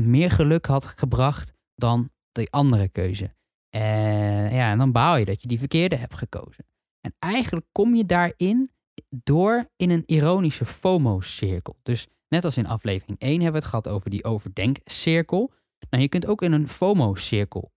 3% 0.00 0.02
meer 0.02 0.30
geluk 0.30 0.66
had 0.66 0.86
gebracht 0.86 1.52
dan 1.74 2.10
die 2.32 2.50
andere 2.50 2.88
keuze? 2.88 3.34
En, 3.70 4.54
ja, 4.54 4.70
en 4.70 4.78
dan 4.78 4.92
baal 4.92 5.16
je 5.16 5.24
dat 5.24 5.42
je 5.42 5.48
die 5.48 5.58
verkeerde 5.58 5.96
hebt 5.96 6.14
gekozen. 6.14 6.66
En 7.00 7.14
eigenlijk 7.18 7.66
kom 7.72 7.94
je 7.94 8.06
daarin 8.06 8.70
door 9.08 9.70
in 9.76 9.90
een 9.90 10.02
ironische 10.06 10.64
FOMO-cirkel. 10.64 11.78
Dus 11.82 12.06
net 12.28 12.44
als 12.44 12.56
in 12.56 12.66
aflevering 12.66 13.18
1 13.18 13.32
hebben 13.32 13.52
we 13.52 13.58
het 13.58 13.68
gehad 13.68 13.88
over 13.88 14.10
die 14.10 14.24
overdenkcirkel. 14.24 15.52
Nou, 15.90 16.02
je 16.02 16.08
kunt 16.08 16.26
ook 16.26 16.42
in 16.42 16.52
een 16.52 16.68
FOMO-cirkel 16.68 17.72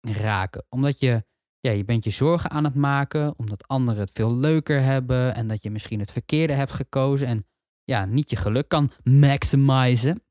raken. 0.00 0.64
Omdat 0.68 1.00
je 1.00 1.24
ja, 1.64 1.70
je 1.70 1.84
bent 1.84 2.04
je 2.04 2.10
zorgen 2.10 2.50
aan 2.50 2.64
het 2.64 2.74
maken 2.74 3.34
omdat 3.36 3.68
anderen 3.68 4.00
het 4.00 4.10
veel 4.12 4.36
leuker 4.36 4.82
hebben 4.82 5.34
en 5.34 5.46
dat 5.48 5.62
je 5.62 5.70
misschien 5.70 6.00
het 6.00 6.12
verkeerde 6.12 6.52
hebt 6.52 6.72
gekozen 6.72 7.26
en 7.26 7.46
ja, 7.84 8.04
niet 8.04 8.30
je 8.30 8.36
geluk 8.36 8.68
kan 8.68 8.90
maximizen. 9.02 10.22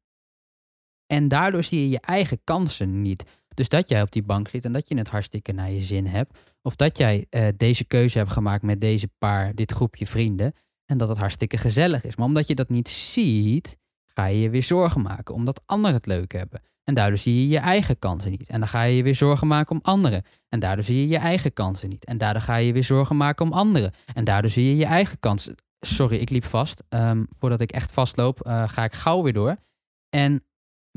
En 1.05 1.27
daardoor 1.27 1.63
zie 1.63 1.79
je 1.79 1.89
je 1.89 1.99
eigen 1.99 2.43
kansen 2.43 3.01
niet. 3.01 3.23
Dus 3.47 3.69
dat 3.69 3.89
jij 3.89 4.01
op 4.01 4.11
die 4.11 4.23
bank 4.23 4.49
zit 4.49 4.65
en 4.65 4.71
dat 4.71 4.87
je 4.87 4.97
het 4.97 5.09
hartstikke 5.09 5.51
naar 5.51 5.71
je 5.71 5.81
zin 5.81 6.05
hebt. 6.05 6.37
Of 6.61 6.75
dat 6.75 6.97
jij 6.97 7.25
uh, 7.29 7.47
deze 7.57 7.85
keuze 7.85 8.17
hebt 8.17 8.31
gemaakt 8.31 8.63
met 8.63 8.81
deze 8.81 9.07
paar, 9.17 9.55
dit 9.55 9.71
groepje 9.71 10.07
vrienden. 10.07 10.53
en 10.85 10.97
dat 10.97 11.09
het 11.09 11.17
hartstikke 11.17 11.57
gezellig 11.57 12.03
is. 12.03 12.15
Maar 12.15 12.25
omdat 12.25 12.47
je 12.47 12.55
dat 12.55 12.69
niet 12.69 12.89
ziet, 12.89 13.77
ga 14.05 14.25
je 14.25 14.39
je 14.39 14.49
weer 14.49 14.63
zorgen 14.63 15.01
maken 15.01 15.33
omdat 15.35 15.61
anderen 15.65 15.95
het 15.95 16.05
leuk 16.05 16.31
hebben. 16.31 16.61
En 16.83 16.93
daardoor 16.93 17.17
zie 17.17 17.41
je 17.41 17.47
je 17.47 17.57
eigen 17.57 17.99
kansen 17.99 18.31
niet. 18.31 18.49
En 18.49 18.59
dan 18.59 18.69
ga 18.69 18.83
je 18.83 18.95
je 18.95 19.03
weer 19.03 19.15
zorgen 19.15 19.47
maken 19.47 19.75
om 19.75 19.81
anderen. 19.81 20.23
En 20.49 20.59
daardoor 20.59 20.83
zie 20.83 20.99
je 20.99 21.07
je 21.07 21.17
eigen 21.17 21.53
kansen 21.53 21.89
niet. 21.89 22.05
En 22.05 22.17
daardoor 22.17 22.41
ga 22.41 22.55
je 22.55 22.73
weer 22.73 22.83
zorgen 22.83 23.17
maken 23.17 23.45
om 23.45 23.53
anderen. 23.53 23.93
En 24.13 24.23
daardoor 24.23 24.51
zie 24.51 24.65
je 24.65 24.75
je 24.75 24.85
eigen 24.85 25.19
kansen. 25.19 25.55
Sorry, 25.79 26.17
ik 26.17 26.29
liep 26.29 26.45
vast. 26.45 26.83
Ehm, 26.89 27.23
voordat 27.39 27.61
ik 27.61 27.71
echt 27.71 27.91
vastloop, 27.91 28.47
uh, 28.47 28.67
ga 28.67 28.83
ik 28.83 28.93
gauw 28.93 29.23
weer 29.23 29.33
door. 29.33 29.57
En 30.09 30.43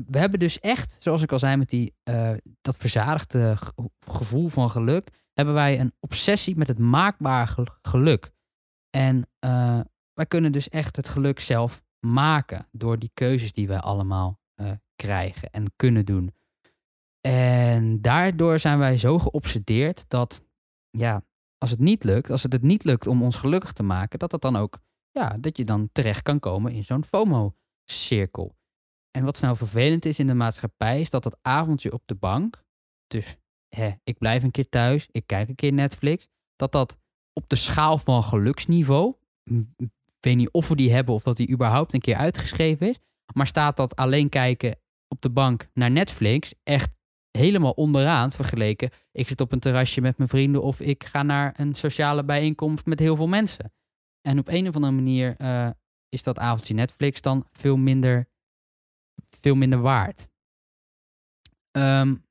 we 0.05 0.19
hebben 0.19 0.39
dus 0.39 0.59
echt, 0.59 0.95
zoals 0.99 1.21
ik 1.21 1.31
al 1.31 1.39
zei, 1.39 1.55
met 1.55 1.69
die, 1.69 1.93
uh, 2.09 2.31
dat 2.61 2.77
verzadigde 2.77 3.57
gevoel 3.99 4.47
van 4.47 4.69
geluk, 4.69 5.09
hebben 5.33 5.53
wij 5.53 5.79
een 5.79 5.93
obsessie 5.99 6.57
met 6.57 6.67
het 6.67 6.79
maakbaar 6.79 7.55
geluk. 7.81 8.31
En 8.89 9.27
uh, 9.45 9.79
wij 10.13 10.25
kunnen 10.27 10.51
dus 10.51 10.69
echt 10.69 10.95
het 10.95 11.09
geluk 11.09 11.39
zelf 11.39 11.83
maken 11.99 12.67
door 12.71 12.99
die 12.99 13.11
keuzes 13.13 13.53
die 13.53 13.67
wij 13.67 13.79
allemaal 13.79 14.39
uh, 14.61 14.71
krijgen 14.95 15.49
en 15.49 15.73
kunnen 15.75 16.05
doen. 16.05 16.33
En 17.21 17.95
daardoor 18.01 18.59
zijn 18.59 18.79
wij 18.79 18.97
zo 18.97 19.19
geobsedeerd 19.19 20.09
dat, 20.09 20.45
ja, 20.89 21.25
als 21.57 21.69
het 21.69 21.79
niet 21.79 22.03
lukt, 22.03 22.29
als 22.29 22.43
het 22.43 22.53
het 22.53 22.61
niet 22.61 22.83
lukt 22.83 23.07
om 23.07 23.23
ons 23.23 23.35
gelukkig 23.35 23.73
te 23.73 23.83
maken, 23.83 24.19
dat 24.19 24.31
dat 24.31 24.41
dan 24.41 24.55
ook, 24.55 24.79
ja, 25.11 25.37
dat 25.39 25.57
je 25.57 25.65
dan 25.65 25.89
terecht 25.91 26.21
kan 26.21 26.39
komen 26.39 26.71
in 26.71 26.83
zo'n 26.83 27.05
FOMO-cirkel. 27.05 28.55
En 29.11 29.23
wat 29.23 29.41
nou 29.41 29.57
vervelend 29.57 30.05
is 30.05 30.19
in 30.19 30.27
de 30.27 30.33
maatschappij, 30.33 31.01
is 31.01 31.09
dat 31.09 31.23
dat 31.23 31.39
avondje 31.41 31.93
op 31.93 32.01
de 32.05 32.15
bank, 32.15 32.63
dus 33.07 33.37
hè, 33.67 33.91
ik 34.03 34.17
blijf 34.17 34.43
een 34.43 34.51
keer 34.51 34.69
thuis, 34.69 35.07
ik 35.11 35.27
kijk 35.27 35.49
een 35.49 35.55
keer 35.55 35.73
Netflix, 35.73 36.27
dat 36.55 36.71
dat 36.71 36.97
op 37.33 37.49
de 37.49 37.55
schaal 37.55 37.97
van 37.97 38.23
geluksniveau, 38.23 39.15
ik 39.77 39.91
weet 40.19 40.35
niet 40.35 40.51
of 40.51 40.67
we 40.67 40.75
die 40.75 40.91
hebben 40.91 41.13
of 41.13 41.23
dat 41.23 41.37
die 41.37 41.49
überhaupt 41.51 41.93
een 41.93 41.99
keer 41.99 42.15
uitgeschreven 42.15 42.89
is, 42.89 42.99
maar 43.33 43.47
staat 43.47 43.77
dat 43.77 43.95
alleen 43.95 44.29
kijken 44.29 44.77
op 45.07 45.21
de 45.21 45.29
bank 45.29 45.67
naar 45.73 45.91
Netflix 45.91 46.53
echt 46.63 46.91
helemaal 47.31 47.71
onderaan 47.71 48.31
vergeleken. 48.31 48.89
Ik 49.11 49.27
zit 49.27 49.41
op 49.41 49.51
een 49.51 49.59
terrasje 49.59 50.01
met 50.01 50.17
mijn 50.17 50.29
vrienden 50.29 50.63
of 50.63 50.79
ik 50.79 51.03
ga 51.03 51.23
naar 51.23 51.53
een 51.59 51.75
sociale 51.75 52.23
bijeenkomst 52.23 52.85
met 52.85 52.99
heel 52.99 53.15
veel 53.15 53.27
mensen. 53.27 53.73
En 54.21 54.39
op 54.39 54.47
een 54.47 54.67
of 54.67 54.75
andere 54.75 54.93
manier 54.93 55.35
uh, 55.37 55.69
is 56.09 56.23
dat 56.23 56.39
avondje 56.39 56.73
Netflix 56.73 57.21
dan 57.21 57.47
veel 57.51 57.77
minder, 57.77 58.27
veel 59.41 59.55
minder 59.55 59.81
waard. 59.81 60.27
Um, 61.71 62.25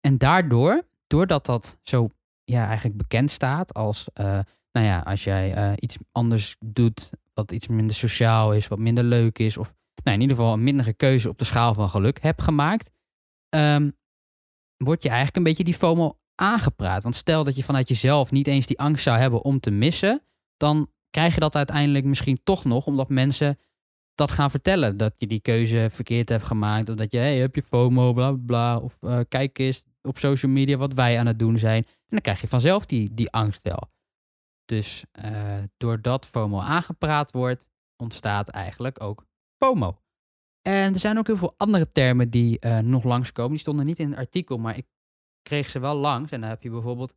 en 0.00 0.18
daardoor, 0.18 0.86
doordat 1.06 1.46
dat 1.46 1.78
zo 1.82 2.10
ja, 2.44 2.66
eigenlijk 2.66 2.96
bekend 2.96 3.30
staat 3.30 3.74
als, 3.74 4.08
uh, 4.20 4.24
nou 4.72 4.86
ja, 4.86 5.00
als 5.00 5.24
jij 5.24 5.56
uh, 5.56 5.72
iets 5.76 5.96
anders 6.12 6.56
doet 6.64 7.10
wat 7.36 7.52
iets 7.52 7.66
minder 7.66 7.96
sociaal 7.96 8.52
is, 8.52 8.68
wat 8.68 8.78
minder 8.78 9.04
leuk 9.04 9.38
is, 9.38 9.56
of 9.56 9.74
nou, 10.02 10.16
in 10.16 10.22
ieder 10.22 10.36
geval 10.36 10.52
een 10.52 10.62
mindere 10.62 10.92
keuze 10.92 11.28
op 11.28 11.38
de 11.38 11.44
schaal 11.44 11.74
van 11.74 11.88
geluk 11.88 12.22
hebt 12.22 12.42
gemaakt, 12.42 12.90
um, 13.54 13.96
word 14.76 15.02
je 15.02 15.08
eigenlijk 15.08 15.36
een 15.36 15.42
beetje 15.42 15.64
die 15.64 15.74
FOMO 15.74 16.18
aangepraat. 16.34 17.02
Want 17.02 17.16
stel 17.16 17.44
dat 17.44 17.56
je 17.56 17.62
vanuit 17.62 17.88
jezelf 17.88 18.30
niet 18.30 18.46
eens 18.46 18.66
die 18.66 18.78
angst 18.78 19.02
zou 19.02 19.18
hebben 19.18 19.42
om 19.42 19.60
te 19.60 19.70
missen, 19.70 20.22
dan 20.56 20.90
krijg 21.10 21.34
je 21.34 21.40
dat 21.40 21.56
uiteindelijk 21.56 22.04
misschien 22.04 22.40
toch 22.44 22.64
nog, 22.64 22.86
omdat 22.86 23.08
mensen 23.08 23.58
dat 24.14 24.30
gaan 24.30 24.50
vertellen. 24.50 24.96
Dat 24.96 25.14
je 25.18 25.26
die 25.26 25.40
keuze 25.40 25.88
verkeerd 25.90 26.28
hebt 26.28 26.44
gemaakt, 26.44 26.88
of 26.88 26.94
dat 26.94 27.12
je, 27.12 27.18
hey, 27.18 27.38
heb 27.38 27.54
je 27.54 27.62
FOMO, 27.62 28.12
bla 28.12 28.32
bla, 28.32 28.42
bla 28.46 28.78
of 28.78 28.96
uh, 29.00 29.20
kijk 29.28 29.58
eens 29.58 29.82
op 30.02 30.18
social 30.18 30.52
media 30.52 30.76
wat 30.76 30.92
wij 30.92 31.18
aan 31.18 31.26
het 31.26 31.38
doen 31.38 31.58
zijn. 31.58 31.84
En 31.84 32.06
dan 32.08 32.20
krijg 32.20 32.40
je 32.40 32.48
vanzelf 32.48 32.86
die, 32.86 33.14
die 33.14 33.30
angst 33.30 33.62
wel. 33.62 33.90
Dus 34.66 35.04
uh, 35.24 35.62
doordat 35.76 36.26
FOMO 36.26 36.60
aangepraat 36.60 37.32
wordt, 37.32 37.68
ontstaat 37.96 38.48
eigenlijk 38.48 39.02
ook 39.02 39.26
FOMO. 39.62 40.00
En 40.62 40.92
er 40.92 40.98
zijn 40.98 41.18
ook 41.18 41.26
heel 41.26 41.36
veel 41.36 41.54
andere 41.56 41.92
termen 41.92 42.30
die 42.30 42.58
uh, 42.60 42.78
nog 42.78 43.04
langskomen. 43.04 43.50
Die 43.50 43.60
stonden 43.60 43.86
niet 43.86 43.98
in 43.98 44.10
het 44.10 44.18
artikel, 44.18 44.58
maar 44.58 44.76
ik 44.76 44.86
kreeg 45.42 45.70
ze 45.70 45.78
wel 45.78 45.94
langs. 45.94 46.30
En 46.30 46.40
dan 46.40 46.48
heb 46.48 46.62
je 46.62 46.70
bijvoorbeeld 46.70 47.14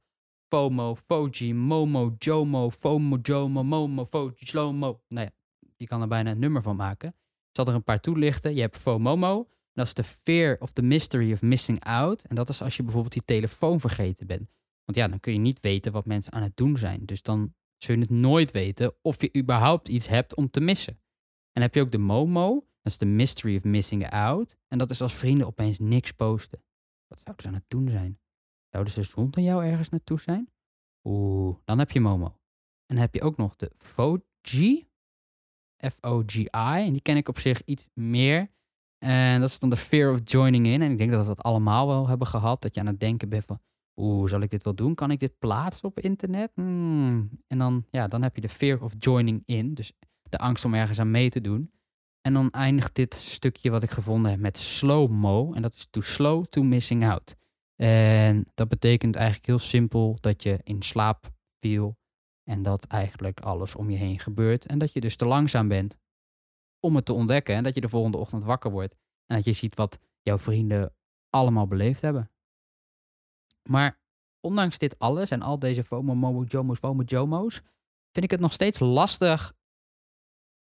FOMO, 0.53 0.95
FOJI, 0.95 1.53
MOMO, 1.53 2.15
JOMO, 2.17 2.69
FOMO, 2.69 3.17
JOMO, 3.21 3.63
MOMO, 3.63 4.05
FOJI, 4.05 4.45
SLOMO. 4.45 5.01
Nou 5.07 5.25
ja, 5.25 5.31
je 5.77 5.87
kan 5.87 6.01
er 6.01 6.07
bijna 6.07 6.31
een 6.31 6.39
nummer 6.39 6.61
van 6.61 6.75
maken. 6.75 7.09
Ik 7.09 7.55
zal 7.55 7.65
er 7.65 7.73
een 7.73 7.83
paar 7.83 7.99
toelichten. 7.99 8.55
Je 8.55 8.61
hebt 8.61 8.77
FOMOMO. 8.77 9.49
Dat 9.73 9.85
is 9.85 9.93
de 9.93 10.03
fear 10.03 10.57
of 10.59 10.71
the 10.71 10.81
mystery 10.81 11.33
of 11.33 11.41
missing 11.41 11.83
out. 11.83 12.21
En 12.21 12.35
dat 12.35 12.49
is 12.49 12.61
als 12.61 12.77
je 12.77 12.83
bijvoorbeeld 12.83 13.13
die 13.13 13.25
telefoon 13.25 13.79
vergeten 13.79 14.27
bent. 14.27 14.49
Want 14.89 15.01
ja, 15.01 15.07
dan 15.07 15.19
kun 15.19 15.33
je 15.33 15.39
niet 15.39 15.59
weten 15.59 15.91
wat 15.91 16.05
mensen 16.05 16.33
aan 16.33 16.41
het 16.41 16.57
doen 16.57 16.77
zijn. 16.77 17.05
Dus 17.05 17.21
dan 17.21 17.53
zul 17.77 17.95
je 17.95 18.01
het 18.01 18.09
nooit 18.09 18.51
weten 18.51 18.95
of 19.01 19.21
je 19.21 19.35
überhaupt 19.37 19.87
iets 19.87 20.07
hebt 20.07 20.35
om 20.35 20.49
te 20.49 20.59
missen. 20.59 20.93
En 20.93 21.51
dan 21.53 21.63
heb 21.63 21.75
je 21.75 21.81
ook 21.81 21.91
de 21.91 21.97
MOMO. 21.97 22.53
Dat 22.53 22.91
is 22.91 22.97
de 22.97 23.05
mystery 23.05 23.55
of 23.55 23.63
missing 23.63 24.09
out. 24.09 24.57
En 24.67 24.77
dat 24.77 24.89
is 24.89 25.01
als 25.01 25.13
vrienden 25.13 25.47
opeens 25.47 25.79
niks 25.79 26.11
posten. 26.11 26.63
Wat 27.07 27.19
zouden 27.23 27.43
ze 27.43 27.47
aan 27.47 27.55
het 27.55 27.63
doen 27.67 27.89
zijn? 27.89 28.19
Zouden 28.69 28.93
ze 28.93 29.03
zonder 29.03 29.43
jou 29.43 29.65
ergens 29.65 29.89
naartoe 29.89 30.19
zijn? 30.19 30.49
Oeh, 31.03 31.57
dan 31.65 31.79
heb 31.79 31.91
je 31.91 31.99
Momo. 31.99 32.25
En 32.85 32.95
dan 32.95 32.97
heb 32.97 33.13
je 33.13 33.21
ook 33.21 33.37
nog 33.37 33.55
de 33.55 33.71
FOGI. 33.77 34.87
F-O-G-I. 35.89 36.85
En 36.85 36.91
die 36.91 37.01
ken 37.01 37.17
ik 37.17 37.27
op 37.27 37.39
zich 37.39 37.61
iets 37.65 37.87
meer. 37.93 38.51
En 38.97 39.39
dat 39.39 39.49
is 39.49 39.59
dan 39.59 39.69
de 39.69 39.77
fear 39.77 40.13
of 40.13 40.19
joining 40.23 40.65
in. 40.67 40.81
En 40.81 40.91
ik 40.91 40.97
denk 40.97 41.11
dat 41.11 41.21
we 41.21 41.27
dat 41.27 41.43
allemaal 41.43 41.87
wel 41.87 42.07
hebben 42.07 42.27
gehad. 42.27 42.61
Dat 42.61 42.75
je 42.75 42.81
aan 42.81 42.87
het 42.87 42.99
denken 42.99 43.29
bent 43.29 43.45
van, 43.45 43.59
oeh, 43.99 44.29
zal 44.29 44.41
ik 44.41 44.49
dit 44.49 44.63
wel 44.63 44.75
doen? 44.75 44.95
Kan 44.95 45.11
ik 45.11 45.19
dit 45.19 45.39
plaatsen 45.39 45.83
op 45.83 45.99
internet? 45.99 46.51
Hmm. 46.55 47.29
En 47.47 47.57
dan, 47.57 47.85
ja, 47.89 48.07
dan 48.07 48.21
heb 48.21 48.35
je 48.35 48.41
de 48.41 48.49
fear 48.49 48.81
of 48.81 48.93
joining 48.97 49.43
in. 49.45 49.73
Dus 49.73 49.91
de 50.29 50.37
angst 50.37 50.65
om 50.65 50.73
ergens 50.73 50.99
aan 50.99 51.11
mee 51.11 51.29
te 51.29 51.41
doen. 51.41 51.71
En 52.21 52.33
dan 52.33 52.51
eindigt 52.51 52.95
dit 52.95 53.13
stukje 53.13 53.69
wat 53.69 53.83
ik 53.83 53.89
gevonden 53.89 54.31
heb 54.31 54.39
met 54.39 54.57
slow-mo. 54.57 55.53
En 55.53 55.61
dat 55.61 55.73
is 55.73 55.87
too 55.89 56.03
slow 56.03 56.45
to 56.45 56.63
missing 56.63 57.05
out. 57.05 57.35
En 57.75 58.45
dat 58.53 58.69
betekent 58.69 59.15
eigenlijk 59.15 59.47
heel 59.47 59.59
simpel 59.59 60.17
dat 60.19 60.43
je 60.43 60.59
in 60.63 60.81
slaap 60.81 61.31
viel. 61.59 61.97
En 62.43 62.61
dat 62.61 62.85
eigenlijk 62.85 63.39
alles 63.39 63.75
om 63.75 63.89
je 63.89 63.97
heen 63.97 64.19
gebeurt. 64.19 64.65
En 64.65 64.79
dat 64.79 64.93
je 64.93 65.01
dus 65.01 65.15
te 65.15 65.25
langzaam 65.25 65.67
bent 65.67 65.97
om 66.79 66.95
het 66.95 67.05
te 67.05 67.13
ontdekken. 67.13 67.55
En 67.55 67.63
dat 67.63 67.75
je 67.75 67.81
de 67.81 67.89
volgende 67.89 68.17
ochtend 68.17 68.43
wakker 68.43 68.71
wordt. 68.71 68.95
En 69.25 69.35
dat 69.35 69.45
je 69.45 69.53
ziet 69.53 69.75
wat 69.75 69.99
jouw 70.21 70.37
vrienden 70.37 70.93
allemaal 71.29 71.67
beleefd 71.67 72.01
hebben. 72.01 72.31
Maar 73.69 73.99
ondanks 74.39 74.77
dit 74.77 74.99
alles 74.99 75.29
en 75.29 75.41
al 75.41 75.59
deze 75.59 75.83
FOMO, 75.83 76.15
MOMO, 76.15 76.43
JOMO's, 76.47 76.77
FOMO, 76.79 77.03
JOMO's, 77.05 77.61
vind 78.11 78.25
ik 78.25 78.31
het 78.31 78.39
nog 78.39 78.53
steeds 78.53 78.79
lastig 78.79 79.53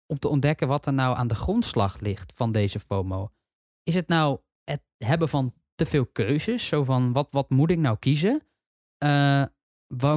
om 0.05 0.19
te 0.19 0.27
ontdekken 0.27 0.67
wat 0.67 0.85
er 0.85 0.93
nou 0.93 1.17
aan 1.17 1.27
de 1.27 1.35
grondslag 1.35 1.99
ligt 1.99 2.33
van 2.35 2.51
deze 2.51 2.79
FOMO. 2.79 3.31
Is 3.83 3.95
het 3.95 4.07
nou 4.07 4.39
het 4.63 4.81
hebben 4.97 5.29
van 5.29 5.53
te 5.75 5.85
veel 5.85 6.05
keuzes? 6.05 6.67
Zo 6.67 6.83
van, 6.83 7.13
wat, 7.13 7.27
wat 7.31 7.49
moet 7.49 7.69
ik 7.69 7.77
nou 7.77 7.97
kiezen? 7.97 8.41
Uh, 9.03 9.45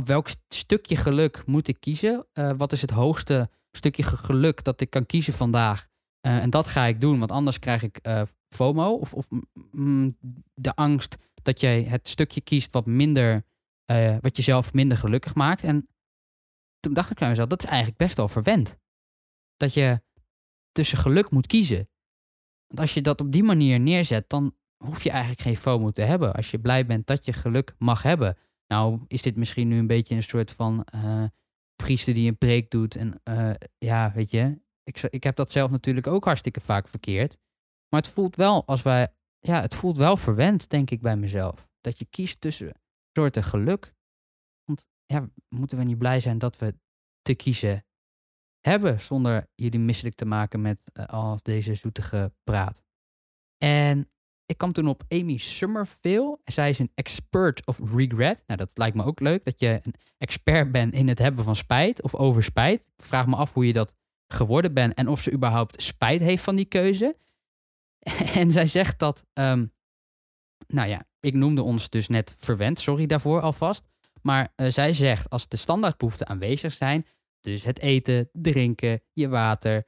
welk 0.04 0.28
stukje 0.48 0.96
geluk 0.96 1.46
moet 1.46 1.68
ik 1.68 1.80
kiezen? 1.80 2.26
Uh, 2.34 2.52
wat 2.56 2.72
is 2.72 2.80
het 2.80 2.90
hoogste 2.90 3.50
stukje 3.72 4.02
geluk 4.02 4.64
dat 4.64 4.80
ik 4.80 4.90
kan 4.90 5.06
kiezen 5.06 5.32
vandaag? 5.32 5.88
Uh, 6.26 6.42
en 6.42 6.50
dat 6.50 6.68
ga 6.68 6.84
ik 6.84 7.00
doen, 7.00 7.18
want 7.18 7.30
anders 7.30 7.58
krijg 7.58 7.82
ik 7.82 8.00
FOMO. 8.48 8.94
Of, 8.94 9.14
of 9.14 9.26
de 10.54 10.74
angst 10.74 11.16
dat 11.42 11.60
jij 11.60 11.82
het 11.82 12.08
stukje 12.08 12.40
kiest 12.40 12.72
wat 12.72 12.86
minder, 12.86 13.44
wat 14.20 14.36
jezelf 14.36 14.72
minder 14.72 14.98
gelukkig 14.98 15.34
maakt. 15.34 15.62
En 15.64 15.88
toen 16.80 16.94
dacht 16.94 17.10
ik 17.10 17.18
bij 17.18 17.28
mezelf, 17.28 17.48
dat 17.48 17.62
is 17.62 17.68
eigenlijk 17.68 17.98
best 17.98 18.16
wel 18.16 18.28
verwend 18.28 18.76
dat 19.56 19.74
je 19.74 20.02
tussen 20.72 20.98
geluk 20.98 21.30
moet 21.30 21.46
kiezen. 21.46 21.88
Want 22.66 22.80
als 22.80 22.94
je 22.94 23.02
dat 23.02 23.20
op 23.20 23.32
die 23.32 23.42
manier 23.42 23.80
neerzet, 23.80 24.28
dan 24.28 24.56
hoef 24.84 25.02
je 25.02 25.10
eigenlijk 25.10 25.40
geen 25.40 25.56
FOMO 25.56 25.90
te 25.90 26.02
hebben. 26.02 26.32
Als 26.34 26.50
je 26.50 26.60
blij 26.60 26.86
bent 26.86 27.06
dat 27.06 27.24
je 27.24 27.32
geluk 27.32 27.74
mag 27.78 28.02
hebben. 28.02 28.36
Nou, 28.66 29.00
is 29.06 29.22
dit 29.22 29.36
misschien 29.36 29.68
nu 29.68 29.78
een 29.78 29.86
beetje 29.86 30.14
een 30.14 30.22
soort 30.22 30.50
van 30.50 30.86
uh, 30.94 31.24
priester 31.76 32.14
die 32.14 32.28
een 32.28 32.38
preek 32.38 32.70
doet. 32.70 32.96
En 32.96 33.20
uh, 33.24 33.50
ja, 33.78 34.12
weet 34.14 34.30
je, 34.30 34.60
ik, 34.82 35.02
ik 35.02 35.22
heb 35.22 35.36
dat 35.36 35.52
zelf 35.52 35.70
natuurlijk 35.70 36.06
ook 36.06 36.24
hartstikke 36.24 36.60
vaak 36.60 36.88
verkeerd. 36.88 37.38
Maar 37.88 38.00
het 38.00 38.10
voelt 38.10 38.36
wel 38.36 38.66
als 38.66 38.82
wij, 38.82 39.08
ja, 39.40 39.60
het 39.60 39.74
voelt 39.74 39.96
wel 39.96 40.16
verwend, 40.16 40.70
denk 40.70 40.90
ik 40.90 41.00
bij 41.00 41.16
mezelf. 41.16 41.68
Dat 41.80 41.98
je 41.98 42.04
kiest 42.04 42.40
tussen 42.40 42.72
soorten 43.12 43.44
geluk. 43.44 43.94
Want 44.64 44.86
ja, 45.06 45.28
moeten 45.48 45.78
we 45.78 45.84
niet 45.84 45.98
blij 45.98 46.20
zijn 46.20 46.38
dat 46.38 46.58
we 46.58 46.74
te 47.22 47.34
kiezen 47.34 47.84
hebben 48.60 49.00
zonder 49.00 49.48
jullie 49.54 49.80
misselijk 49.80 50.14
te 50.14 50.24
maken 50.24 50.60
met 50.60 50.90
uh, 50.92 51.06
al 51.06 51.38
deze 51.42 51.74
zoetige 51.74 52.32
praat. 52.44 52.82
En 53.58 54.10
ik 54.46 54.58
kwam 54.58 54.72
toen 54.72 54.88
op 54.88 55.02
Amy 55.08 55.36
Summerville. 55.36 56.38
Zij 56.44 56.70
is 56.70 56.78
een 56.78 56.92
expert 56.94 57.66
of 57.66 57.78
regret. 57.94 58.42
Nou, 58.46 58.58
dat 58.58 58.78
lijkt 58.78 58.96
me 58.96 59.04
ook 59.04 59.20
leuk, 59.20 59.44
dat 59.44 59.60
je 59.60 59.80
een 59.82 59.94
expert 60.18 60.72
bent 60.72 60.94
in 60.94 61.08
het 61.08 61.18
hebben 61.18 61.44
van 61.44 61.56
spijt 61.56 62.02
of 62.02 62.14
over 62.14 62.42
spijt. 62.42 62.90
Ik 62.96 63.04
vraag 63.04 63.26
me 63.26 63.36
af 63.36 63.52
hoe 63.52 63.66
je 63.66 63.72
dat 63.72 63.94
geworden 64.26 64.74
bent 64.74 64.94
en 64.94 65.08
of 65.08 65.22
ze 65.22 65.32
überhaupt 65.32 65.82
spijt 65.82 66.22
heeft 66.22 66.42
van 66.42 66.56
die 66.56 66.64
keuze. 66.64 67.16
En 68.34 68.52
zij 68.52 68.66
zegt 68.66 68.98
dat, 68.98 69.24
um, 69.34 69.72
nou 70.66 70.88
ja, 70.88 71.04
ik 71.20 71.34
noemde 71.34 71.62
ons 71.62 71.88
dus 71.88 72.08
net 72.08 72.34
verwend, 72.38 72.78
sorry 72.78 73.06
daarvoor 73.06 73.40
alvast. 73.40 73.88
Maar 74.22 74.52
uh, 74.56 74.70
zij 74.70 74.94
zegt, 74.94 75.30
als 75.30 75.48
de 75.48 75.56
standaardbehoeften 75.56 76.28
aanwezig 76.28 76.72
zijn, 76.72 77.06
Dus 77.40 77.62
het 77.62 77.80
eten, 77.80 78.28
drinken, 78.32 79.02
je 79.12 79.28
water. 79.28 79.86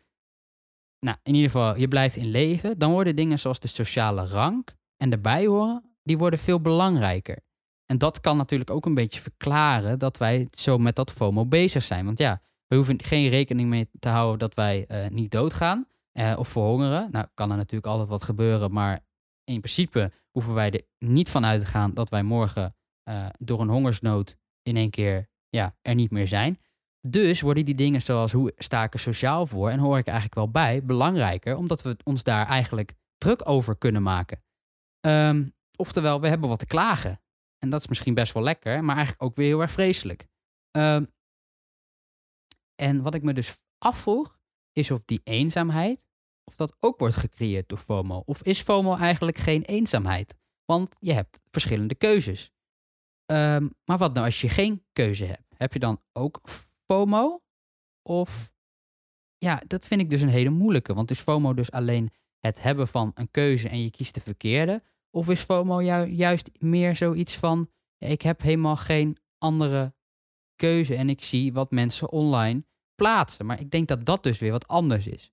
Nou, 0.99 1.17
in 1.23 1.35
ieder 1.35 1.51
geval, 1.51 1.77
je 1.77 1.89
blijft 1.89 2.17
in 2.17 2.31
leven. 2.31 2.79
Dan 2.79 2.91
worden 2.91 3.17
dingen 3.17 3.39
zoals 3.39 3.61
de 3.61 3.69
sociale 3.69 4.27
rank 4.27 4.75
en 4.97 5.11
de 5.11 5.19
bijhoren, 5.19 5.97
die 6.03 6.19
worden 6.19 6.39
veel 6.39 6.61
belangrijker. 6.61 7.39
En 7.87 7.99
dat 7.99 8.21
kan 8.21 8.37
natuurlijk 8.37 8.71
ook 8.71 8.87
een 8.87 8.95
beetje 8.95 9.21
verklaren 9.21 9.99
dat 9.99 10.19
wij 10.19 10.49
zo 10.51 10.79
met 10.79 10.97
dat 10.97 11.13
FOMO 11.13 11.47
bezig 11.47 11.83
zijn. 11.83 12.05
Want 12.05 12.19
ja, 12.19 12.43
we 12.67 12.77
hoeven 12.77 13.03
geen 13.03 13.29
rekening 13.29 13.69
mee 13.69 13.91
te 13.99 14.09
houden 14.09 14.39
dat 14.39 14.55
wij 14.55 14.85
uh, 14.89 15.09
niet 15.09 15.31
doodgaan 15.31 15.87
uh, 16.19 16.35
of 16.39 16.49
verhongeren. 16.49 17.09
Nou, 17.11 17.27
kan 17.35 17.51
er 17.51 17.57
natuurlijk 17.57 17.87
altijd 17.87 18.09
wat 18.09 18.23
gebeuren, 18.23 18.73
maar 18.73 19.05
in 19.45 19.61
principe 19.61 20.13
hoeven 20.31 20.55
wij 20.55 20.71
er 20.71 20.83
niet 20.99 21.31
van 21.31 21.45
uit 21.45 21.61
te 21.61 21.67
gaan 21.67 21.95
dat 21.95 22.09
wij 22.09 22.23
morgen 22.23 22.77
uh, 23.09 23.27
door 23.39 23.61
een 23.61 23.69
hongersnood 23.69 24.37
in 24.63 24.77
één 24.77 24.91
keer 24.91 25.29
ja, 25.49 25.77
er 25.83 25.95
niet 25.95 26.11
meer 26.11 26.29
zijn. 26.29 26.61
Dus 27.09 27.41
worden 27.41 27.65
die 27.65 27.75
dingen 27.75 28.01
zoals 28.01 28.33
hoe 28.33 28.53
sta 28.57 28.83
ik 28.83 28.93
er 28.93 29.01
sociaal 29.01 29.47
voor 29.47 29.71
en 29.71 29.79
hoor 29.79 29.99
ik 29.99 30.07
eigenlijk 30.07 30.35
wel 30.35 30.51
bij 30.51 30.85
belangrijker, 30.85 31.57
omdat 31.57 31.83
we 31.83 31.97
ons 32.05 32.23
daar 32.23 32.47
eigenlijk 32.47 32.95
druk 33.19 33.49
over 33.49 33.77
kunnen 33.77 34.03
maken. 34.03 34.43
Um, 35.07 35.55
oftewel, 35.77 36.21
we 36.21 36.29
hebben 36.29 36.49
wat 36.49 36.59
te 36.59 36.67
klagen. 36.67 37.21
En 37.59 37.71
dat 37.71 37.81
is 37.81 37.89
misschien 37.89 38.15
best 38.15 38.33
wel 38.33 38.43
lekker, 38.43 38.85
maar 38.85 38.97
eigenlijk 38.97 39.25
ook 39.25 39.37
weer 39.37 39.47
heel 39.47 39.61
erg 39.61 39.71
vreselijk. 39.71 40.27
Um, 40.77 41.13
en 42.75 43.03
wat 43.03 43.15
ik 43.15 43.23
me 43.23 43.33
dus 43.33 43.61
afvroeg, 43.79 44.39
is 44.73 44.91
of 44.91 45.01
die 45.05 45.21
eenzaamheid, 45.25 46.07
of 46.45 46.55
dat 46.55 46.77
ook 46.81 46.99
wordt 46.99 47.17
gecreëerd 47.17 47.69
door 47.69 47.79
FOMO. 47.79 48.23
Of 48.25 48.43
is 48.43 48.61
FOMO 48.61 48.97
eigenlijk 48.97 49.39
geen 49.39 49.63
eenzaamheid? 49.63 50.35
Want 50.65 50.97
je 51.01 51.13
hebt 51.13 51.41
verschillende 51.51 51.95
keuzes. 51.95 52.51
Um, 53.27 53.75
maar 53.85 53.99
wat 53.99 54.15
nou 54.15 54.27
als 54.27 54.41
je 54.41 54.49
geen 54.49 54.85
keuze 54.93 55.25
hebt? 55.25 55.55
Heb 55.57 55.73
je 55.73 55.79
dan 55.79 56.03
ook 56.13 56.41
FOMO? 56.87 57.43
Of 58.03 58.53
ja, 59.39 59.63
dat 59.67 59.87
vind 59.87 60.01
ik 60.01 60.11
dus 60.11 60.21
een 60.21 60.29
hele 60.29 60.51
moeilijke. 60.51 60.95
Want 60.95 61.11
is 61.11 61.21
FOMO 61.21 61.55
dus 61.55 61.71
alleen 61.71 62.11
het 62.39 62.63
hebben 62.63 62.89
van 62.89 63.11
een 63.15 63.31
keuze 63.31 63.69
en 63.69 63.83
je 63.83 63.91
kiest 63.91 64.15
de 64.15 64.21
verkeerde? 64.21 64.83
Of 65.11 65.29
is 65.29 65.41
FOMO 65.41 65.81
juist 66.07 66.51
meer 66.59 66.97
zoiets 66.97 67.37
van: 67.37 67.71
ik 67.99 68.23
heb 68.23 68.41
helemaal 68.43 68.77
geen 68.77 69.17
andere 69.39 69.95
keuze 70.57 70.95
en 70.95 71.09
ik 71.09 71.23
zie 71.23 71.53
wat 71.53 71.71
mensen 71.71 72.11
online 72.11 72.65
Maar 73.45 73.61
ik 73.61 73.71
denk 73.71 73.89
dat 73.89 74.05
dat 74.05 74.23
dus 74.23 74.39
weer 74.39 74.51
wat 74.51 74.69
anders 74.69 75.07
is. 75.07 75.33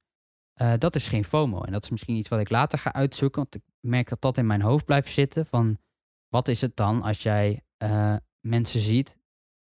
Uh, 0.62 0.74
dat 0.78 0.96
is 0.96 1.08
geen 1.08 1.26
FOMO. 1.26 1.62
En 1.62 1.72
dat 1.72 1.84
is 1.84 1.90
misschien 1.90 2.16
iets 2.16 2.30
wat 2.30 2.40
ik 2.40 2.50
later 2.50 2.80
ga 2.80 2.94
uitzoeken. 2.94 3.42
Want 3.42 3.56
ik 3.56 3.62
merk 3.80 4.10
dat 4.10 4.22
dat 4.22 4.38
in 4.38 4.46
mijn 4.46 4.62
hoofd 4.62 4.86
blijft 4.86 5.12
zitten. 5.12 5.46
Van 5.46 5.80
wat 6.28 6.48
is 6.48 6.62
het 6.62 6.76
dan 6.76 7.02
als 7.02 7.24
jij 7.24 7.64
uh, 7.84 8.16
mensen 8.40 8.80
ziet. 8.80 9.18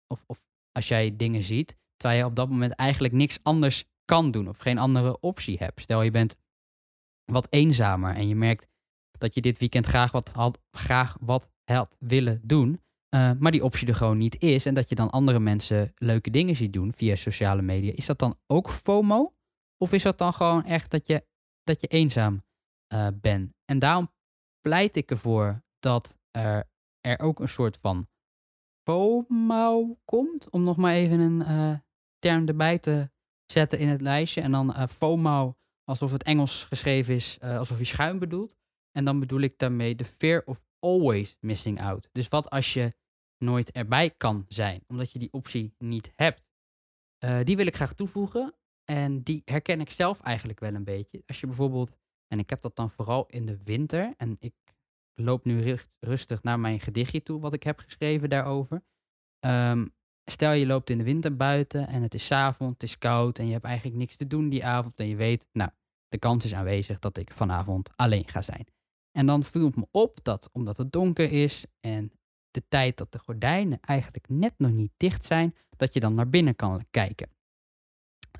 Of, 0.07 0.23
of 0.25 0.43
als 0.71 0.87
jij 0.87 1.15
dingen 1.15 1.43
ziet. 1.43 1.77
Terwijl 1.95 2.19
je 2.19 2.25
op 2.25 2.35
dat 2.35 2.49
moment 2.49 2.73
eigenlijk 2.73 3.13
niks 3.13 3.39
anders 3.43 3.85
kan 4.05 4.31
doen. 4.31 4.49
Of 4.49 4.57
geen 4.57 4.77
andere 4.77 5.19
optie 5.19 5.57
hebt. 5.57 5.81
Stel 5.81 6.01
je 6.01 6.11
bent 6.11 6.35
wat 7.31 7.47
eenzamer. 7.49 8.15
En 8.15 8.27
je 8.27 8.35
merkt 8.35 8.67
dat 9.11 9.33
je 9.33 9.41
dit 9.41 9.57
weekend 9.57 9.85
graag 9.85 10.11
wat 10.11 10.29
had, 10.29 10.59
graag 10.71 11.17
wat 11.19 11.49
had 11.63 11.95
willen 11.99 12.41
doen. 12.43 12.81
Uh, 13.15 13.31
maar 13.39 13.51
die 13.51 13.63
optie 13.63 13.87
er 13.87 13.95
gewoon 13.95 14.17
niet 14.17 14.41
is. 14.41 14.65
En 14.65 14.73
dat 14.73 14.89
je 14.89 14.95
dan 14.95 15.09
andere 15.09 15.39
mensen 15.39 15.93
leuke 15.95 16.29
dingen 16.29 16.55
ziet 16.55 16.73
doen 16.73 16.93
via 16.93 17.15
sociale 17.15 17.61
media. 17.61 17.91
Is 17.95 18.05
dat 18.05 18.19
dan 18.19 18.37
ook 18.47 18.69
FOMO? 18.69 19.33
Of 19.77 19.93
is 19.93 20.03
dat 20.03 20.17
dan 20.17 20.33
gewoon 20.33 20.63
echt 20.63 20.91
dat 20.91 21.07
je, 21.07 21.25
dat 21.63 21.81
je 21.81 21.87
eenzaam 21.87 22.43
uh, 22.93 23.07
bent? 23.13 23.53
En 23.65 23.79
daarom 23.79 24.11
pleit 24.61 24.95
ik 24.95 25.11
ervoor 25.11 25.63
dat 25.79 26.17
er, 26.31 26.69
er 27.01 27.19
ook 27.19 27.39
een 27.39 27.47
soort 27.47 27.77
van 27.77 28.07
FOMO 28.83 29.99
komt. 30.05 30.49
Om 30.49 30.63
nog 30.63 30.77
maar 30.77 30.93
even 30.93 31.19
een 31.19 31.41
uh, 31.41 31.77
term 32.19 32.47
erbij 32.47 32.79
te 32.79 33.09
zetten 33.45 33.79
in 33.79 33.87
het 33.87 34.01
lijstje. 34.01 34.41
En 34.41 34.51
dan 34.51 34.87
FOMO 34.89 35.57
alsof 35.83 36.11
het 36.11 36.23
Engels 36.23 36.63
geschreven 36.63 37.15
is, 37.15 37.39
alsof 37.41 37.77
je 37.77 37.83
schuim 37.83 38.19
bedoelt. 38.19 38.55
En 38.91 39.05
dan 39.05 39.19
bedoel 39.19 39.39
ik 39.39 39.57
daarmee 39.57 39.95
de 39.95 40.05
fear 40.05 40.41
of 40.45 40.65
always 40.87 41.37
missing 41.39 41.81
out. 41.81 42.09
Dus 42.11 42.27
wat 42.27 42.49
als 42.49 42.73
je 42.73 42.93
nooit 43.37 43.71
erbij 43.71 44.09
kan 44.09 44.45
zijn, 44.47 44.83
omdat 44.87 45.11
je 45.11 45.19
die 45.19 45.33
optie 45.33 45.73
niet 45.77 46.11
hebt? 46.15 46.45
Uh, 47.25 47.39
die 47.43 47.55
wil 47.55 47.67
ik 47.67 47.75
graag 47.75 47.93
toevoegen. 47.93 48.55
En 48.83 49.23
die 49.23 49.41
herken 49.45 49.79
ik 49.79 49.91
zelf 49.91 50.19
eigenlijk 50.19 50.59
wel 50.59 50.73
een 50.73 50.83
beetje. 50.83 51.23
Als 51.25 51.39
je 51.39 51.47
bijvoorbeeld, 51.47 51.97
en 52.27 52.39
ik 52.39 52.49
heb 52.49 52.61
dat 52.61 52.75
dan 52.75 52.89
vooral 52.89 53.25
in 53.25 53.45
de 53.45 53.57
winter, 53.63 54.13
en 54.17 54.37
ik 54.39 54.53
loop 55.13 55.45
nu 55.45 55.77
rustig 55.99 56.43
naar 56.43 56.59
mijn 56.59 56.79
gedichtje 56.79 57.23
toe, 57.23 57.39
wat 57.39 57.53
ik 57.53 57.63
heb 57.63 57.79
geschreven 57.79 58.29
daarover. 58.29 58.83
Um, 59.45 59.95
stel 60.31 60.51
je 60.51 60.65
loopt 60.65 60.89
in 60.89 60.97
de 60.97 61.03
winter 61.03 61.35
buiten 61.35 61.87
en 61.87 62.01
het 62.01 62.13
is 62.13 62.31
avond, 62.31 62.73
het 62.73 62.83
is 62.83 62.97
koud 62.97 63.39
en 63.39 63.45
je 63.45 63.51
hebt 63.51 63.65
eigenlijk 63.65 63.97
niks 63.97 64.15
te 64.15 64.27
doen 64.27 64.49
die 64.49 64.65
avond. 64.65 64.99
En 64.99 65.07
je 65.07 65.15
weet, 65.15 65.47
nou, 65.51 65.71
de 66.07 66.17
kans 66.17 66.45
is 66.45 66.53
aanwezig 66.53 66.99
dat 66.99 67.17
ik 67.17 67.31
vanavond 67.31 67.89
alleen 67.95 68.27
ga 68.27 68.41
zijn. 68.41 68.67
En 69.17 69.25
dan 69.25 69.43
viel 69.43 69.65
het 69.65 69.75
me 69.75 69.87
op 69.91 70.19
dat 70.23 70.49
omdat 70.51 70.77
het 70.77 70.91
donker 70.91 71.31
is 71.31 71.65
en 71.79 72.11
de 72.51 72.63
tijd 72.69 72.97
dat 72.97 73.11
de 73.11 73.19
gordijnen 73.19 73.79
eigenlijk 73.81 74.25
net 74.29 74.53
nog 74.57 74.71
niet 74.71 74.91
dicht 74.97 75.25
zijn, 75.25 75.55
dat 75.77 75.93
je 75.93 75.99
dan 75.99 76.13
naar 76.13 76.29
binnen 76.29 76.55
kan 76.55 76.85
kijken. 76.91 77.29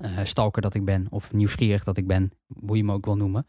Uh, 0.00 0.18
stalker 0.24 0.62
dat 0.62 0.74
ik 0.74 0.84
ben, 0.84 1.06
of 1.10 1.32
nieuwsgierig 1.32 1.84
dat 1.84 1.96
ik 1.96 2.06
ben, 2.06 2.32
hoe 2.66 2.76
je 2.76 2.84
me 2.84 2.92
ook 2.92 3.04
wil 3.04 3.16
noemen. 3.16 3.46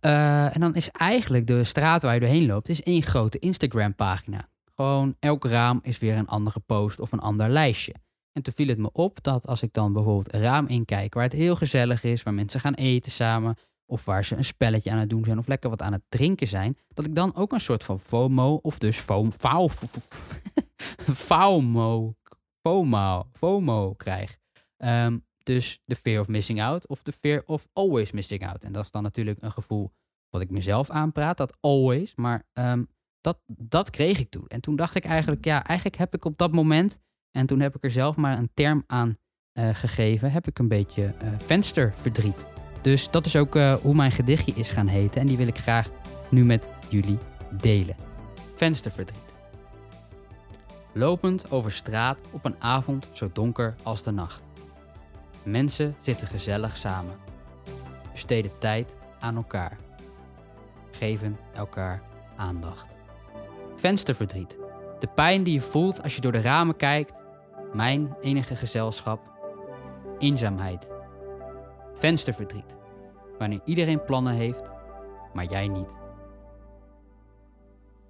Uh, 0.00 0.54
en 0.54 0.60
dan 0.60 0.74
is 0.74 0.90
eigenlijk 0.90 1.46
de 1.46 1.64
straat 1.64 2.02
waar 2.02 2.14
je 2.14 2.20
doorheen 2.20 2.46
loopt, 2.46 2.68
is 2.68 2.82
één 2.82 3.02
grote 3.02 3.38
Instagram 3.38 3.94
pagina. 3.94 4.48
Gewoon 4.74 5.16
elk 5.18 5.44
raam 5.44 5.80
is 5.82 5.98
weer 5.98 6.16
een 6.16 6.28
andere 6.28 6.60
post 6.60 7.00
of 7.00 7.12
een 7.12 7.20
ander 7.20 7.48
lijstje. 7.48 7.94
En 8.32 8.42
toen 8.42 8.54
viel 8.54 8.68
het 8.68 8.78
me 8.78 8.90
op 8.92 9.22
dat 9.22 9.46
als 9.46 9.62
ik 9.62 9.72
dan 9.72 9.92
bijvoorbeeld 9.92 10.34
een 10.34 10.40
raam 10.40 10.66
inkijk 10.66 11.14
waar 11.14 11.22
het 11.22 11.32
heel 11.32 11.56
gezellig 11.56 12.04
is, 12.04 12.22
waar 12.22 12.34
mensen 12.34 12.60
gaan 12.60 12.74
eten 12.74 13.12
samen, 13.12 13.56
of 13.92 14.04
waar 14.04 14.24
ze 14.24 14.36
een 14.36 14.44
spelletje 14.44 14.90
aan 14.90 14.98
het 14.98 15.10
doen 15.10 15.24
zijn 15.24 15.38
of 15.38 15.46
lekker 15.46 15.70
wat 15.70 15.82
aan 15.82 15.92
het 15.92 16.02
drinken 16.08 16.46
zijn, 16.46 16.76
dat 16.88 17.04
ik 17.04 17.14
dan 17.14 17.34
ook 17.34 17.52
een 17.52 17.60
soort 17.60 17.84
van 17.84 18.00
FOMO 18.00 18.54
of 18.62 18.78
dus 18.78 18.98
FOMO, 21.28 22.14
FOMO, 22.62 23.28
FOMO, 23.32 23.94
krijg. 23.94 24.38
Um, 24.76 25.24
dus 25.42 25.82
de 25.84 25.96
fear 25.96 26.20
of 26.20 26.28
missing 26.28 26.62
out 26.62 26.86
of 26.86 27.02
de 27.02 27.12
fear 27.12 27.42
of 27.46 27.68
always 27.72 28.10
missing 28.10 28.46
out. 28.48 28.64
En 28.64 28.72
dat 28.72 28.84
is 28.84 28.90
dan 28.90 29.02
natuurlijk 29.02 29.42
een 29.42 29.52
gevoel 29.52 29.92
wat 30.28 30.40
ik 30.42 30.50
mezelf 30.50 30.90
aanpraat, 30.90 31.36
dat 31.36 31.56
always, 31.60 32.14
maar 32.14 32.46
um, 32.52 32.88
dat, 33.20 33.38
dat 33.46 33.90
kreeg 33.90 34.18
ik 34.18 34.30
toen. 34.30 34.46
En 34.48 34.60
toen 34.60 34.76
dacht 34.76 34.94
ik 34.94 35.04
eigenlijk, 35.04 35.44
ja, 35.44 35.64
eigenlijk 35.64 35.98
heb 35.98 36.14
ik 36.14 36.24
op 36.24 36.38
dat 36.38 36.52
moment, 36.52 36.98
en 37.30 37.46
toen 37.46 37.60
heb 37.60 37.76
ik 37.76 37.84
er 37.84 37.90
zelf 37.90 38.16
maar 38.16 38.38
een 38.38 38.50
term 38.54 38.84
aan 38.86 39.18
uh, 39.58 39.68
gegeven, 39.74 40.32
heb 40.32 40.46
ik 40.46 40.58
een 40.58 40.68
beetje 40.68 41.14
uh, 41.22 41.28
vensterverdriet. 41.38 42.61
Dus 42.82 43.10
dat 43.10 43.26
is 43.26 43.36
ook 43.36 43.56
uh, 43.56 43.74
hoe 43.74 43.94
mijn 43.94 44.10
gedichtje 44.10 44.52
is 44.52 44.70
gaan 44.70 44.86
heten 44.86 45.20
en 45.20 45.26
die 45.26 45.36
wil 45.36 45.46
ik 45.46 45.58
graag 45.58 45.88
nu 46.28 46.44
met 46.44 46.68
jullie 46.88 47.18
delen. 47.50 47.96
Vensterverdriet. 48.56 49.36
Lopend 50.92 51.50
over 51.50 51.72
straat 51.72 52.20
op 52.30 52.44
een 52.44 52.56
avond 52.58 53.06
zo 53.12 53.30
donker 53.32 53.74
als 53.82 54.02
de 54.02 54.10
nacht. 54.10 54.42
Mensen 55.42 55.96
zitten 56.00 56.26
gezellig 56.26 56.76
samen. 56.76 57.14
Besteden 58.12 58.58
tijd 58.58 58.94
aan 59.20 59.36
elkaar. 59.36 59.78
Geven 60.90 61.38
elkaar 61.54 62.02
aandacht. 62.36 62.96
Vensterverdriet. 63.76 64.56
De 64.98 65.08
pijn 65.14 65.42
die 65.42 65.54
je 65.54 65.60
voelt 65.60 66.02
als 66.02 66.14
je 66.14 66.20
door 66.20 66.32
de 66.32 66.40
ramen 66.40 66.76
kijkt. 66.76 67.22
Mijn 67.72 68.16
enige 68.20 68.56
gezelschap. 68.56 69.30
Eenzaamheid 70.18 70.90
vensterverdriet. 71.94 72.76
Wanneer 73.38 73.60
iedereen 73.64 74.04
plannen 74.04 74.34
heeft, 74.34 74.70
maar 75.34 75.44
jij 75.44 75.68
niet. 75.68 76.00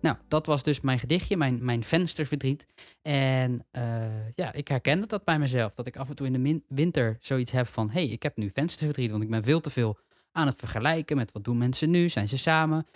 Nou, 0.00 0.16
dat 0.28 0.46
was 0.46 0.62
dus 0.62 0.80
mijn 0.80 0.98
gedichtje, 0.98 1.36
mijn, 1.36 1.64
mijn 1.64 1.84
vensterverdriet. 1.84 2.66
En 3.02 3.66
uh, 3.72 4.28
ja, 4.34 4.52
ik 4.52 4.68
herkende 4.68 5.06
dat 5.06 5.24
bij 5.24 5.38
mezelf. 5.38 5.74
Dat 5.74 5.86
ik 5.86 5.96
af 5.96 6.08
en 6.08 6.14
toe 6.14 6.26
in 6.26 6.42
de 6.42 6.62
winter 6.68 7.16
zoiets 7.20 7.52
heb 7.52 7.66
van... 7.66 7.90
hé, 7.90 8.00
hey, 8.00 8.08
ik 8.08 8.22
heb 8.22 8.36
nu 8.36 8.50
vensterverdriet, 8.50 9.10
want 9.10 9.22
ik 9.22 9.30
ben 9.30 9.42
veel 9.42 9.60
te 9.60 9.70
veel 9.70 9.98
aan 10.32 10.46
het 10.46 10.58
vergelijken... 10.58 11.16
met 11.16 11.32
wat 11.32 11.44
doen 11.44 11.58
mensen 11.58 11.90
nu, 11.90 12.08
zijn 12.08 12.28
ze 12.28 12.38
samen? 12.38 12.86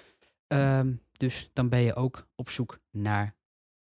Um, 0.49 1.03
dus 1.13 1.51
dan 1.53 1.69
ben 1.69 1.81
je 1.81 1.95
ook 1.95 2.27
op 2.35 2.51
zoek 2.51 2.79
naar 2.91 3.35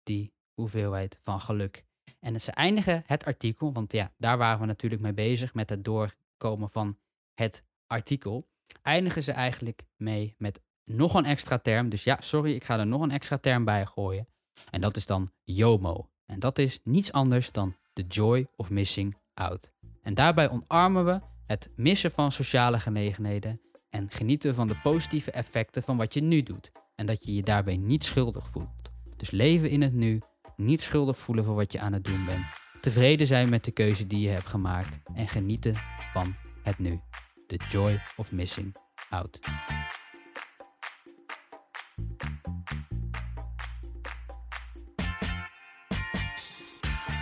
die 0.02 0.32
hoeveelheid 0.54 1.18
van 1.24 1.40
geluk. 1.40 1.85
En 2.20 2.40
ze 2.40 2.50
eindigen 2.50 3.02
het 3.06 3.24
artikel, 3.24 3.72
want 3.72 3.92
ja, 3.92 4.12
daar 4.18 4.38
waren 4.38 4.61
we 4.61 4.66
natuurlijk 4.66 5.02
mee 5.02 5.14
bezig... 5.14 5.54
met 5.54 5.70
het 5.70 5.85
door 5.85 6.14
komen 6.37 6.70
van 6.70 6.99
het 7.35 7.64
artikel, 7.87 8.49
eindigen 8.83 9.22
ze 9.22 9.33
eigenlijk 9.33 9.83
mee 9.96 10.35
met 10.38 10.61
nog 10.85 11.14
een 11.14 11.25
extra 11.25 11.59
term. 11.59 11.88
Dus 11.88 12.05
ja, 12.05 12.16
sorry, 12.20 12.55
ik 12.55 12.64
ga 12.64 12.79
er 12.79 12.87
nog 12.87 13.01
een 13.01 13.11
extra 13.11 13.38
term 13.38 13.64
bij 13.64 13.87
gooien. 13.87 14.29
En 14.70 14.81
dat 14.81 14.96
is 14.96 15.07
dan 15.07 15.33
YOMO. 15.44 16.11
En 16.27 16.38
dat 16.38 16.59
is 16.59 16.81
niets 16.83 17.12
anders 17.12 17.53
dan 17.53 17.77
the 17.92 18.03
joy 18.03 18.46
of 18.57 18.70
missing 18.70 19.16
out. 19.35 19.72
En 20.03 20.14
daarbij 20.14 20.51
omarmen 20.51 21.05
we 21.05 21.20
het 21.46 21.70
missen 21.77 22.11
van 22.11 22.33
sociale 22.33 22.81
gelegenheden 22.81 23.61
en 23.90 24.11
genieten 24.11 24.55
van 24.55 24.68
de 24.68 24.77
positieve 24.83 25.31
effecten 25.31 25.83
van 25.83 25.96
wat 25.96 26.14
je 26.14 26.22
nu 26.22 26.42
doet. 26.42 26.70
En 26.94 27.07
dat 27.07 27.25
je 27.25 27.35
je 27.35 27.42
daarbij 27.42 27.77
niet 27.77 28.05
schuldig 28.05 28.49
voelt. 28.49 28.92
Dus 29.16 29.31
leven 29.31 29.70
in 29.70 29.83
het 29.83 29.92
nu, 29.92 30.20
niet 30.57 30.83
schuldig 30.83 31.18
voelen 31.18 31.44
voor 31.44 31.55
wat 31.55 31.72
je 31.72 31.81
aan 31.81 31.92
het 31.92 32.05
doen 32.05 32.25
bent 32.25 32.65
tevreden 32.92 33.27
zijn 33.27 33.49
met 33.49 33.64
de 33.64 33.70
keuze 33.70 34.07
die 34.07 34.20
je 34.20 34.29
hebt 34.29 34.46
gemaakt 34.46 34.99
en 35.14 35.29
genieten 35.29 35.75
van 36.12 36.35
het 36.62 36.79
nu. 36.79 37.01
The 37.46 37.61
joy 37.70 38.01
of 38.16 38.33
missing 38.33 38.77
out. 39.11 39.40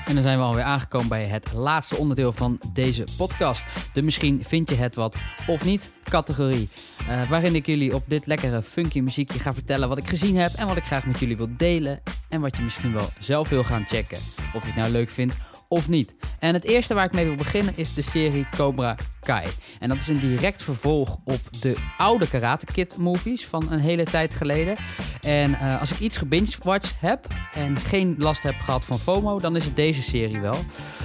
En 0.07 0.14
dan 0.14 0.22
zijn 0.22 0.38
we 0.38 0.44
alweer 0.44 0.62
aangekomen 0.62 1.09
bij 1.09 1.27
het 1.27 1.53
laatste 1.53 1.96
onderdeel 1.96 2.33
van 2.33 2.61
deze 2.72 3.05
podcast. 3.16 3.64
De 3.92 4.03
misschien 4.03 4.44
vind 4.44 4.68
je 4.68 4.77
het 4.77 4.94
wat 4.94 5.16
of 5.46 5.64
niet 5.64 5.92
categorie. 6.05 6.68
Uh, 7.09 7.29
waarin 7.29 7.55
ik 7.55 7.66
jullie 7.66 7.94
op 7.94 8.03
dit 8.07 8.27
lekkere 8.27 8.62
funky 8.62 9.00
muziekje 9.00 9.38
ga 9.38 9.55
vertellen 9.55 9.88
wat 9.88 9.98
ik 9.98 10.09
gezien 10.09 10.37
heb 10.37 10.53
en 10.53 10.66
wat 10.66 10.77
ik 10.77 10.85
graag 10.85 11.07
met 11.07 11.18
jullie 11.18 11.37
wil 11.37 11.48
delen. 11.57 12.03
En 12.29 12.40
wat 12.40 12.57
je 12.57 12.62
misschien 12.62 12.92
wel 12.92 13.09
zelf 13.18 13.48
wil 13.48 13.64
gaan 13.64 13.87
checken. 13.87 14.18
Of 14.55 14.62
je 14.62 14.66
het 14.66 14.77
nou 14.77 14.90
leuk 14.90 15.11
vindt 15.11 15.37
of 15.74 15.88
niet. 15.88 16.14
En 16.38 16.54
het 16.54 16.64
eerste 16.64 16.94
waar 16.94 17.04
ik 17.04 17.12
mee 17.12 17.26
wil 17.26 17.34
beginnen 17.34 17.72
is 17.76 17.94
de 17.94 18.02
serie 18.02 18.46
Cobra 18.56 18.96
Kai. 19.20 19.46
En 19.78 19.88
dat 19.88 19.98
is 19.98 20.08
een 20.08 20.20
direct 20.20 20.62
vervolg 20.62 21.18
op 21.24 21.40
de 21.60 21.76
oude 21.98 22.28
Karate 22.28 22.66
Kid 22.66 22.96
movies 22.96 23.46
van 23.46 23.72
een 23.72 23.78
hele 23.78 24.04
tijd 24.04 24.34
geleden. 24.34 24.76
En 25.20 25.50
uh, 25.50 25.80
als 25.80 25.90
ik 25.90 25.98
iets 25.98 26.16
gebingewatcht 26.16 26.94
heb 27.00 27.26
en 27.54 27.76
geen 27.76 28.14
last 28.18 28.42
heb 28.42 28.54
gehad 28.64 28.84
van 28.84 28.98
FOMO, 28.98 29.40
dan 29.40 29.56
is 29.56 29.64
het 29.64 29.76
deze 29.76 30.02
serie 30.02 30.40
wel. 30.40 30.56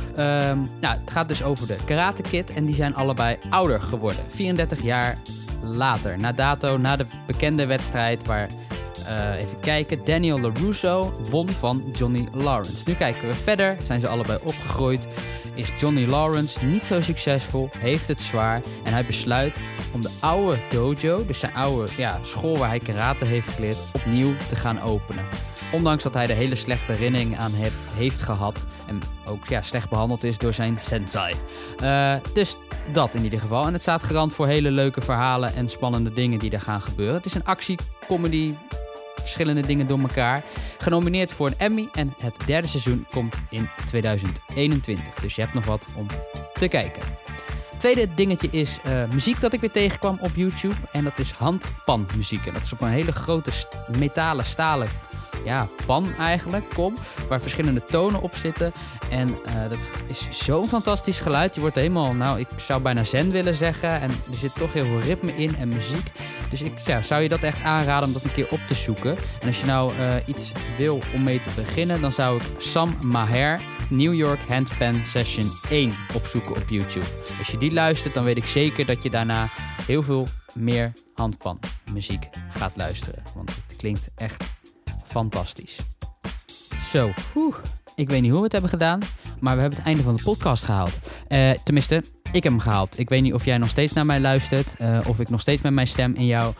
Um, 0.10 0.68
nou, 0.82 1.00
het 1.00 1.12
gaat 1.12 1.28
dus 1.28 1.44
over 1.44 1.68
de 1.68 1.78
Karate 1.86 2.22
Kid 2.22 2.54
en 2.54 2.66
die 2.66 2.76
zijn 2.76 2.96
allebei 2.96 3.38
ouder 3.50 3.82
geworden. 3.82 4.24
34 4.30 4.82
jaar 4.82 5.18
later, 5.64 6.20
na 6.20 6.32
dato, 6.32 6.78
na 6.78 6.96
de 6.96 7.06
bekende 7.28 7.66
wedstrijd 7.66 8.28
waar 8.28 8.50
uh, 9.10 9.40
even 9.40 9.60
kijken. 9.60 10.06
Daniel 10.06 10.40
LaRusso 10.40 11.14
won 11.30 11.50
van 11.50 11.84
Johnny 11.92 12.28
Lawrence. 12.34 12.84
Nu 12.86 12.94
kijken 12.94 13.28
we 13.28 13.34
verder. 13.34 13.78
Zijn 13.86 14.00
ze 14.00 14.08
allebei 14.08 14.40
opgegroeid? 14.44 15.08
Is 15.56 15.72
Johnny 15.80 16.06
Lawrence 16.06 16.66
niet 16.66 16.84
zo 16.84 17.02
succesvol? 17.02 17.70
Heeft 17.78 18.08
het 18.08 18.20
zwaar? 18.20 18.62
En 18.84 18.94
hij 18.94 19.06
besluit 19.06 19.58
om 19.94 20.02
de 20.02 20.12
oude 20.20 20.58
dojo, 20.70 21.26
dus 21.26 21.40
zijn 21.40 21.54
oude 21.54 21.92
ja, 21.98 22.20
school 22.24 22.58
waar 22.58 22.70
hij 22.70 22.80
karate 22.80 23.26
heeft 23.26 23.48
geleerd, 23.48 23.78
opnieuw 23.94 24.34
te 24.50 24.56
gaan 24.56 24.82
openen. 24.82 25.24
Ondanks 25.72 26.04
dat 26.04 26.14
hij 26.14 26.28
de 26.28 26.34
hele 26.34 26.56
slechte 26.56 26.92
herinnering 26.92 27.38
aan 27.38 27.54
heeft, 27.54 27.76
heeft 27.94 28.22
gehad. 28.22 28.66
En 28.88 29.00
ook 29.26 29.48
ja, 29.48 29.62
slecht 29.62 29.90
behandeld 29.90 30.24
is 30.24 30.38
door 30.38 30.54
zijn 30.54 30.78
sensei. 30.82 31.36
Uh, 31.84 32.14
dus 32.34 32.58
dat 32.92 33.14
in 33.14 33.24
ieder 33.24 33.40
geval. 33.40 33.66
En 33.66 33.74
het 33.74 33.82
staat 33.82 34.04
garant 34.04 34.34
voor 34.34 34.48
hele 34.48 34.72
leuke 34.72 35.02
verhalen 35.02 35.56
en 35.56 35.70
spannende 35.70 36.14
dingen 36.14 36.40
die 36.40 36.52
er 36.52 36.62
gaan 36.62 36.82
gebeuren. 36.82 37.16
Het 37.16 37.26
is 37.26 37.34
een 37.34 37.46
actie-comedy 37.46 38.54
verschillende 39.30 39.68
dingen 39.68 39.88
door 39.88 40.00
elkaar. 40.00 40.44
Genomineerd 40.78 41.34
voor 41.34 41.48
een 41.48 41.58
Emmy 41.58 41.88
en 41.92 42.14
het 42.22 42.36
derde 42.46 42.68
seizoen 42.68 43.06
komt 43.10 43.36
in 43.50 43.70
2021. 43.88 45.14
Dus 45.22 45.36
je 45.36 45.42
hebt 45.42 45.54
nog 45.54 45.66
wat 45.66 45.86
om 45.96 46.06
te 46.54 46.68
kijken. 46.68 47.02
Tweede 47.78 48.08
dingetje 48.16 48.48
is 48.52 48.80
uh, 48.86 49.04
muziek 49.12 49.42
dat 49.42 49.54
ik 49.54 49.60
weer 49.60 49.72
tegenkwam 49.72 50.18
op 50.22 50.32
YouTube. 50.36 50.76
En 50.92 51.04
dat 51.04 51.20
is 51.20 51.32
handpanmuziek. 51.32 52.46
En 52.46 52.54
dat 52.54 52.62
is 52.62 52.74
op 52.74 52.82
een 52.82 52.90
hele 52.90 53.12
grote 53.12 53.52
metalen 53.98 54.46
stalen 54.46 54.88
ja, 55.44 55.68
pan 55.86 56.08
eigenlijk, 56.18 56.66
kom, 56.74 56.94
waar 57.28 57.42
verschillende 57.42 57.86
tonen 57.86 58.22
op 58.22 58.36
zitten. 58.36 58.72
En 59.10 59.28
uh, 59.28 59.70
dat 59.70 59.90
is 60.08 60.28
zo'n 60.32 60.68
fantastisch 60.68 61.20
geluid. 61.20 61.56
Je 61.56 61.62
wordt 61.62 61.76
helemaal, 61.76 62.14
nou, 62.14 62.40
ik 62.40 62.48
zou 62.58 62.82
bijna 62.82 63.04
zen 63.04 63.32
willen 63.32 63.56
zeggen. 63.56 64.02
En 64.02 64.10
er 64.10 64.36
zit 64.36 64.56
toch 64.56 64.74
heel 64.74 64.86
veel 64.86 65.00
ritme 65.00 65.36
in 65.36 65.56
en 65.56 65.68
muziek. 65.68 66.12
Dus 66.50 66.62
ik 66.62 66.74
zou 67.02 67.22
je 67.22 67.30
dat 67.30 67.44
echt 67.44 67.64
aanraden 67.64 68.08
om 68.08 68.14
dat 68.14 68.24
een 68.24 68.34
keer 68.34 68.48
op 68.52 68.60
te 68.68 68.74
zoeken. 68.74 69.18
En 69.42 69.48
als 69.48 69.60
je 69.60 69.66
nou 69.66 69.94
uh, 69.94 70.16
iets 70.26 70.52
wil 70.78 71.00
om 71.16 71.24
mee 71.24 71.42
te 71.42 71.50
beginnen, 71.56 72.02
dan 72.02 72.12
zou 72.12 72.36
ik 72.36 72.44
Sam 72.58 72.98
Maher 73.02 73.62
New 73.90 74.14
York 74.14 74.40
Handpan 74.48 74.96
Session 75.06 75.52
1 75.70 75.96
opzoeken 76.14 76.52
op 76.52 76.70
YouTube. 76.70 77.06
Als 77.38 77.48
je 77.48 77.58
die 77.58 77.74
luistert, 77.74 78.14
dan 78.14 78.24
weet 78.24 78.38
ik 78.38 78.46
zeker 78.46 78.86
dat 78.86 79.04
je 79.04 79.10
daarna 79.10 79.50
heel 79.86 80.04
veel 80.04 80.28
meer 80.54 80.92
handpanmuziek 81.14 82.28
gaat 82.54 82.74
luisteren. 82.76 83.24
Want 83.36 83.56
het 83.68 83.76
klinkt 83.78 84.10
echt 84.16 84.44
fantastisch. 85.08 85.76
Zo, 86.92 87.12
ik 88.00 88.10
weet 88.10 88.22
niet 88.22 88.30
hoe 88.30 88.40
we 88.40 88.44
het 88.44 88.52
hebben 88.52 88.70
gedaan, 88.70 89.00
maar 89.40 89.56
we 89.56 89.62
hebben 89.62 89.80
het 89.80 89.88
einde 89.88 90.04
van 90.04 90.16
de 90.16 90.24
podcast 90.24 90.64
gehaald. 90.64 91.00
Uh, 91.28 91.52
tenminste, 91.64 92.04
ik 92.32 92.44
heb 92.44 92.52
hem 92.52 92.60
gehaald. 92.60 93.00
Ik 93.00 93.10
weet 93.10 93.22
niet 93.22 93.34
of 93.34 93.46
jij 93.46 93.58
nog 93.58 93.70
steeds 93.70 93.94
naar 93.94 94.06
mij 94.06 94.20
luistert, 94.20 94.76
uh, 94.82 95.00
of 95.08 95.20
ik 95.20 95.30
nog 95.30 95.42
steeds 95.42 95.62
met 95.62 95.74
mijn 95.74 95.88
stem 95.88 96.14
in 96.14 96.26
jouw 96.26 96.54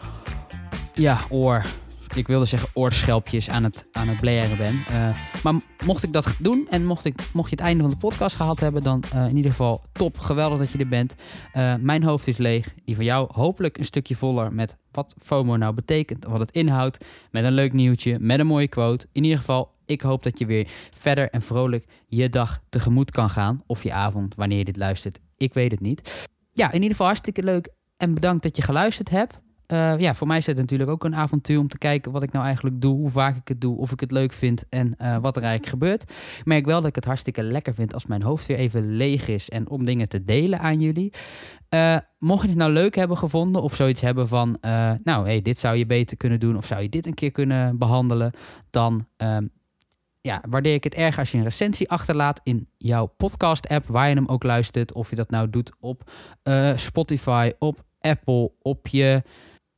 ja, 0.94 1.20
oor 1.30 1.66
ik 2.16 2.28
wilde 2.28 2.46
zeggen 2.46 2.70
oorschelpjes 2.74 3.50
aan 3.50 3.64
het, 3.64 3.86
aan 3.92 4.08
het 4.08 4.20
blaren 4.20 4.58
ben. 4.58 4.74
Uh, 4.92 5.10
maar 5.44 5.54
mocht 5.86 6.04
ik 6.04 6.14
dat 6.14 6.36
doen 6.40 6.68
en 6.70 6.86
mocht, 6.86 7.06
ik, 7.06 7.22
mocht 7.34 7.50
je 7.50 7.56
het 7.56 7.66
einde 7.66 7.84
van 7.84 7.92
de 7.92 7.98
podcast 7.98 8.36
gehad 8.36 8.60
hebben, 8.60 8.82
dan 8.82 9.04
uh, 9.16 9.28
in 9.28 9.36
ieder 9.36 9.52
geval 9.52 9.84
top. 9.92 10.20
Geweldig 10.20 10.60
dat 10.60 10.70
je 10.70 10.78
er 10.78 10.88
bent. 10.88 11.16
Uh, 11.56 11.76
mijn 11.76 12.04
hoofd 12.04 12.28
is 12.28 12.38
leeg. 12.38 12.74
Die 12.86 12.96
van 12.96 13.04
jou 13.04 13.30
hopelijk 13.32 13.78
een 13.78 13.86
stukje 13.86 14.16
voller 14.16 14.54
met 14.54 14.78
wat 14.92 15.16
FOMO 15.24 15.56
nou 15.56 15.74
betekent, 15.74 16.26
wat 16.26 16.40
het 16.40 16.52
inhoudt. 16.52 16.98
Met 17.32 17.44
een 17.44 17.52
leuk 17.52 17.74
nieuwtje, 17.74 18.20
met 18.20 18.40
een 18.40 18.48
mooie 18.48 18.68
quote. 18.68 19.08
In 19.12 19.24
ieder 19.24 19.38
geval, 19.38 19.72
ik 19.86 20.02
hoop 20.02 20.24
dat 20.24 20.40
je 20.40 20.46
weer 20.46 20.68
verder 21.00 21.30
en 21.30 21.42
vrolijk 21.42 21.86
je 22.08 22.30
dag 22.30 22.62
tegemoet 22.70 23.12
kan 23.12 23.30
gaan. 23.30 23.64
Of 23.66 23.84
je 23.84 23.94
avond, 23.94 24.36
wanneer 24.36 24.58
je 24.58 24.66
dit 24.66 24.78
luistert. 24.78 25.20
Ik 25.38 25.54
weet 25.54 25.72
het 25.72 25.80
niet. 25.80 26.28
Ja, 26.54 26.68
in 26.68 26.74
ieder 26.74 26.90
geval 26.90 27.06
hartstikke 27.06 27.44
leuk. 27.44 27.70
En 27.98 28.14
bedankt 28.14 28.44
dat 28.44 28.56
je 28.56 28.62
geluisterd 28.62 29.10
hebt. 29.10 29.40
Uh, 29.74 30.00
ja, 30.00 30.14
voor 30.14 30.28
mij 30.28 30.38
is 30.38 30.46
het 30.46 30.58
natuurlijk 30.58 30.90
ook 30.90 31.04
een 31.04 31.16
avontuur 31.16 31.60
om 31.60 31.68
te 31.68 31.78
kijken 31.78 32.12
wat 32.12 32.24
ik 32.24 32.32
nou 32.32 32.46
eigenlijk 32.46 32.82
doe, 32.82 32.96
hoe 32.96 33.10
vaak 33.10 33.36
ik 33.36 33.48
het 33.48 33.62
doe, 33.62 33.78
of 33.78 33.92
ik 33.92 34.00
het 34.00 34.12
leuk 34.12 34.34
vind 34.34 34.64
en 34.70 34.96
uh, 35.02 35.18
wat 35.18 35.36
er 35.36 35.42
eigenlijk 35.44 35.72
gebeurt. 35.72 36.02
Ik 36.38 36.46
merk 36.46 36.66
wel 36.66 36.80
dat 36.80 36.90
ik 36.90 36.96
het 36.96 37.06
hartstikke 37.06 37.44
lekker 37.44 37.74
vind 37.74 37.94
als 37.94 38.06
mijn 38.06 38.22
hoofd 38.22 38.46
weer 38.46 38.58
even 38.58 38.96
leeg 38.96 39.28
is 39.28 39.50
en 39.50 39.70
om 39.70 39.86
dingen 39.86 40.10
te 40.10 40.24
delen 40.24 40.60
aan 40.60 40.80
jullie. 40.80 41.14
Uh, 41.70 41.98
mocht 42.20 42.42
je 42.42 42.48
het 42.48 42.58
nou 42.58 42.72
leuk 42.72 42.96
hebben 42.96 43.18
gevonden 43.18 43.62
of 43.62 43.76
zoiets 43.76 44.02
hebben 44.02 44.28
van, 44.28 44.58
nou 45.04 45.26
hey, 45.26 45.42
dit 45.42 45.60
zou 45.60 45.76
je 45.76 45.86
beter 45.86 46.18
kunnen 46.18 46.40
doen 46.40 46.58
of 46.58 46.66
zou 46.66 46.82
je 46.82 46.90
dit 46.90 47.06
een 47.06 47.14
keer 47.14 47.32
kunnen 47.32 47.78
behandelen, 47.78 48.32
dan 48.70 49.08
ehm, 49.18 49.46
ja, 50.22 50.44
waardeer 50.50 50.74
ik 50.74 50.84
het 50.84 50.96
erg 50.96 51.20
als 51.20 51.32
je 51.32 51.38
een 51.38 51.44
recensie 51.44 51.90
achterlaat 51.90 52.40
in 52.44 52.68
jouw 52.78 53.06
podcast-app, 53.06 53.88
waar 53.88 54.10
je 54.10 54.16
hem 54.16 54.28
ook 54.28 54.44
luistert. 54.44 54.94
Of 54.94 55.10
je 55.10 55.16
dat 55.16 55.30
nou 55.30 55.50
doet 55.50 55.72
op 55.80 56.12
Spotify, 56.76 57.52
op 57.60 57.84
Apple, 58.00 58.52
op 58.62 58.88
je 58.88 59.22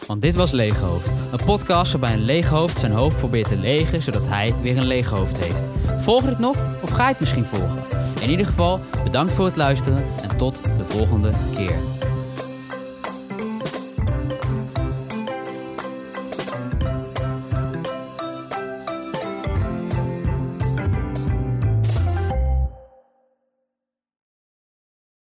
Want 0.06 0.22
dit 0.22 0.34
was 0.34 0.50
Leeghoofd. 0.50 1.06
Een 1.06 1.44
podcast 1.44 1.92
waarbij 1.92 2.12
een 2.12 2.24
leeghoofd 2.24 2.78
zijn 2.78 2.92
hoofd 2.92 3.18
probeert 3.18 3.48
te 3.48 3.56
legen 3.56 4.02
zodat 4.02 4.26
hij 4.26 4.54
weer 4.62 4.76
een 4.76 4.86
leeg 4.86 5.08
hoofd 5.08 5.44
heeft. 5.44 6.02
Volg 6.02 6.22
je 6.22 6.28
het 6.28 6.38
nog 6.38 6.56
of 6.82 6.90
ga 6.90 7.02
je 7.02 7.10
het 7.10 7.20
misschien 7.20 7.44
volgen? 7.44 7.82
In 8.20 8.30
ieder 8.30 8.46
geval, 8.46 8.80
bedankt 9.04 9.32
voor 9.32 9.44
het 9.44 9.56
luisteren 9.56 10.04
en 10.22 10.36
tot 10.36 10.62
de 10.64 10.84
volgende 10.88 11.30
keer. 11.56 11.76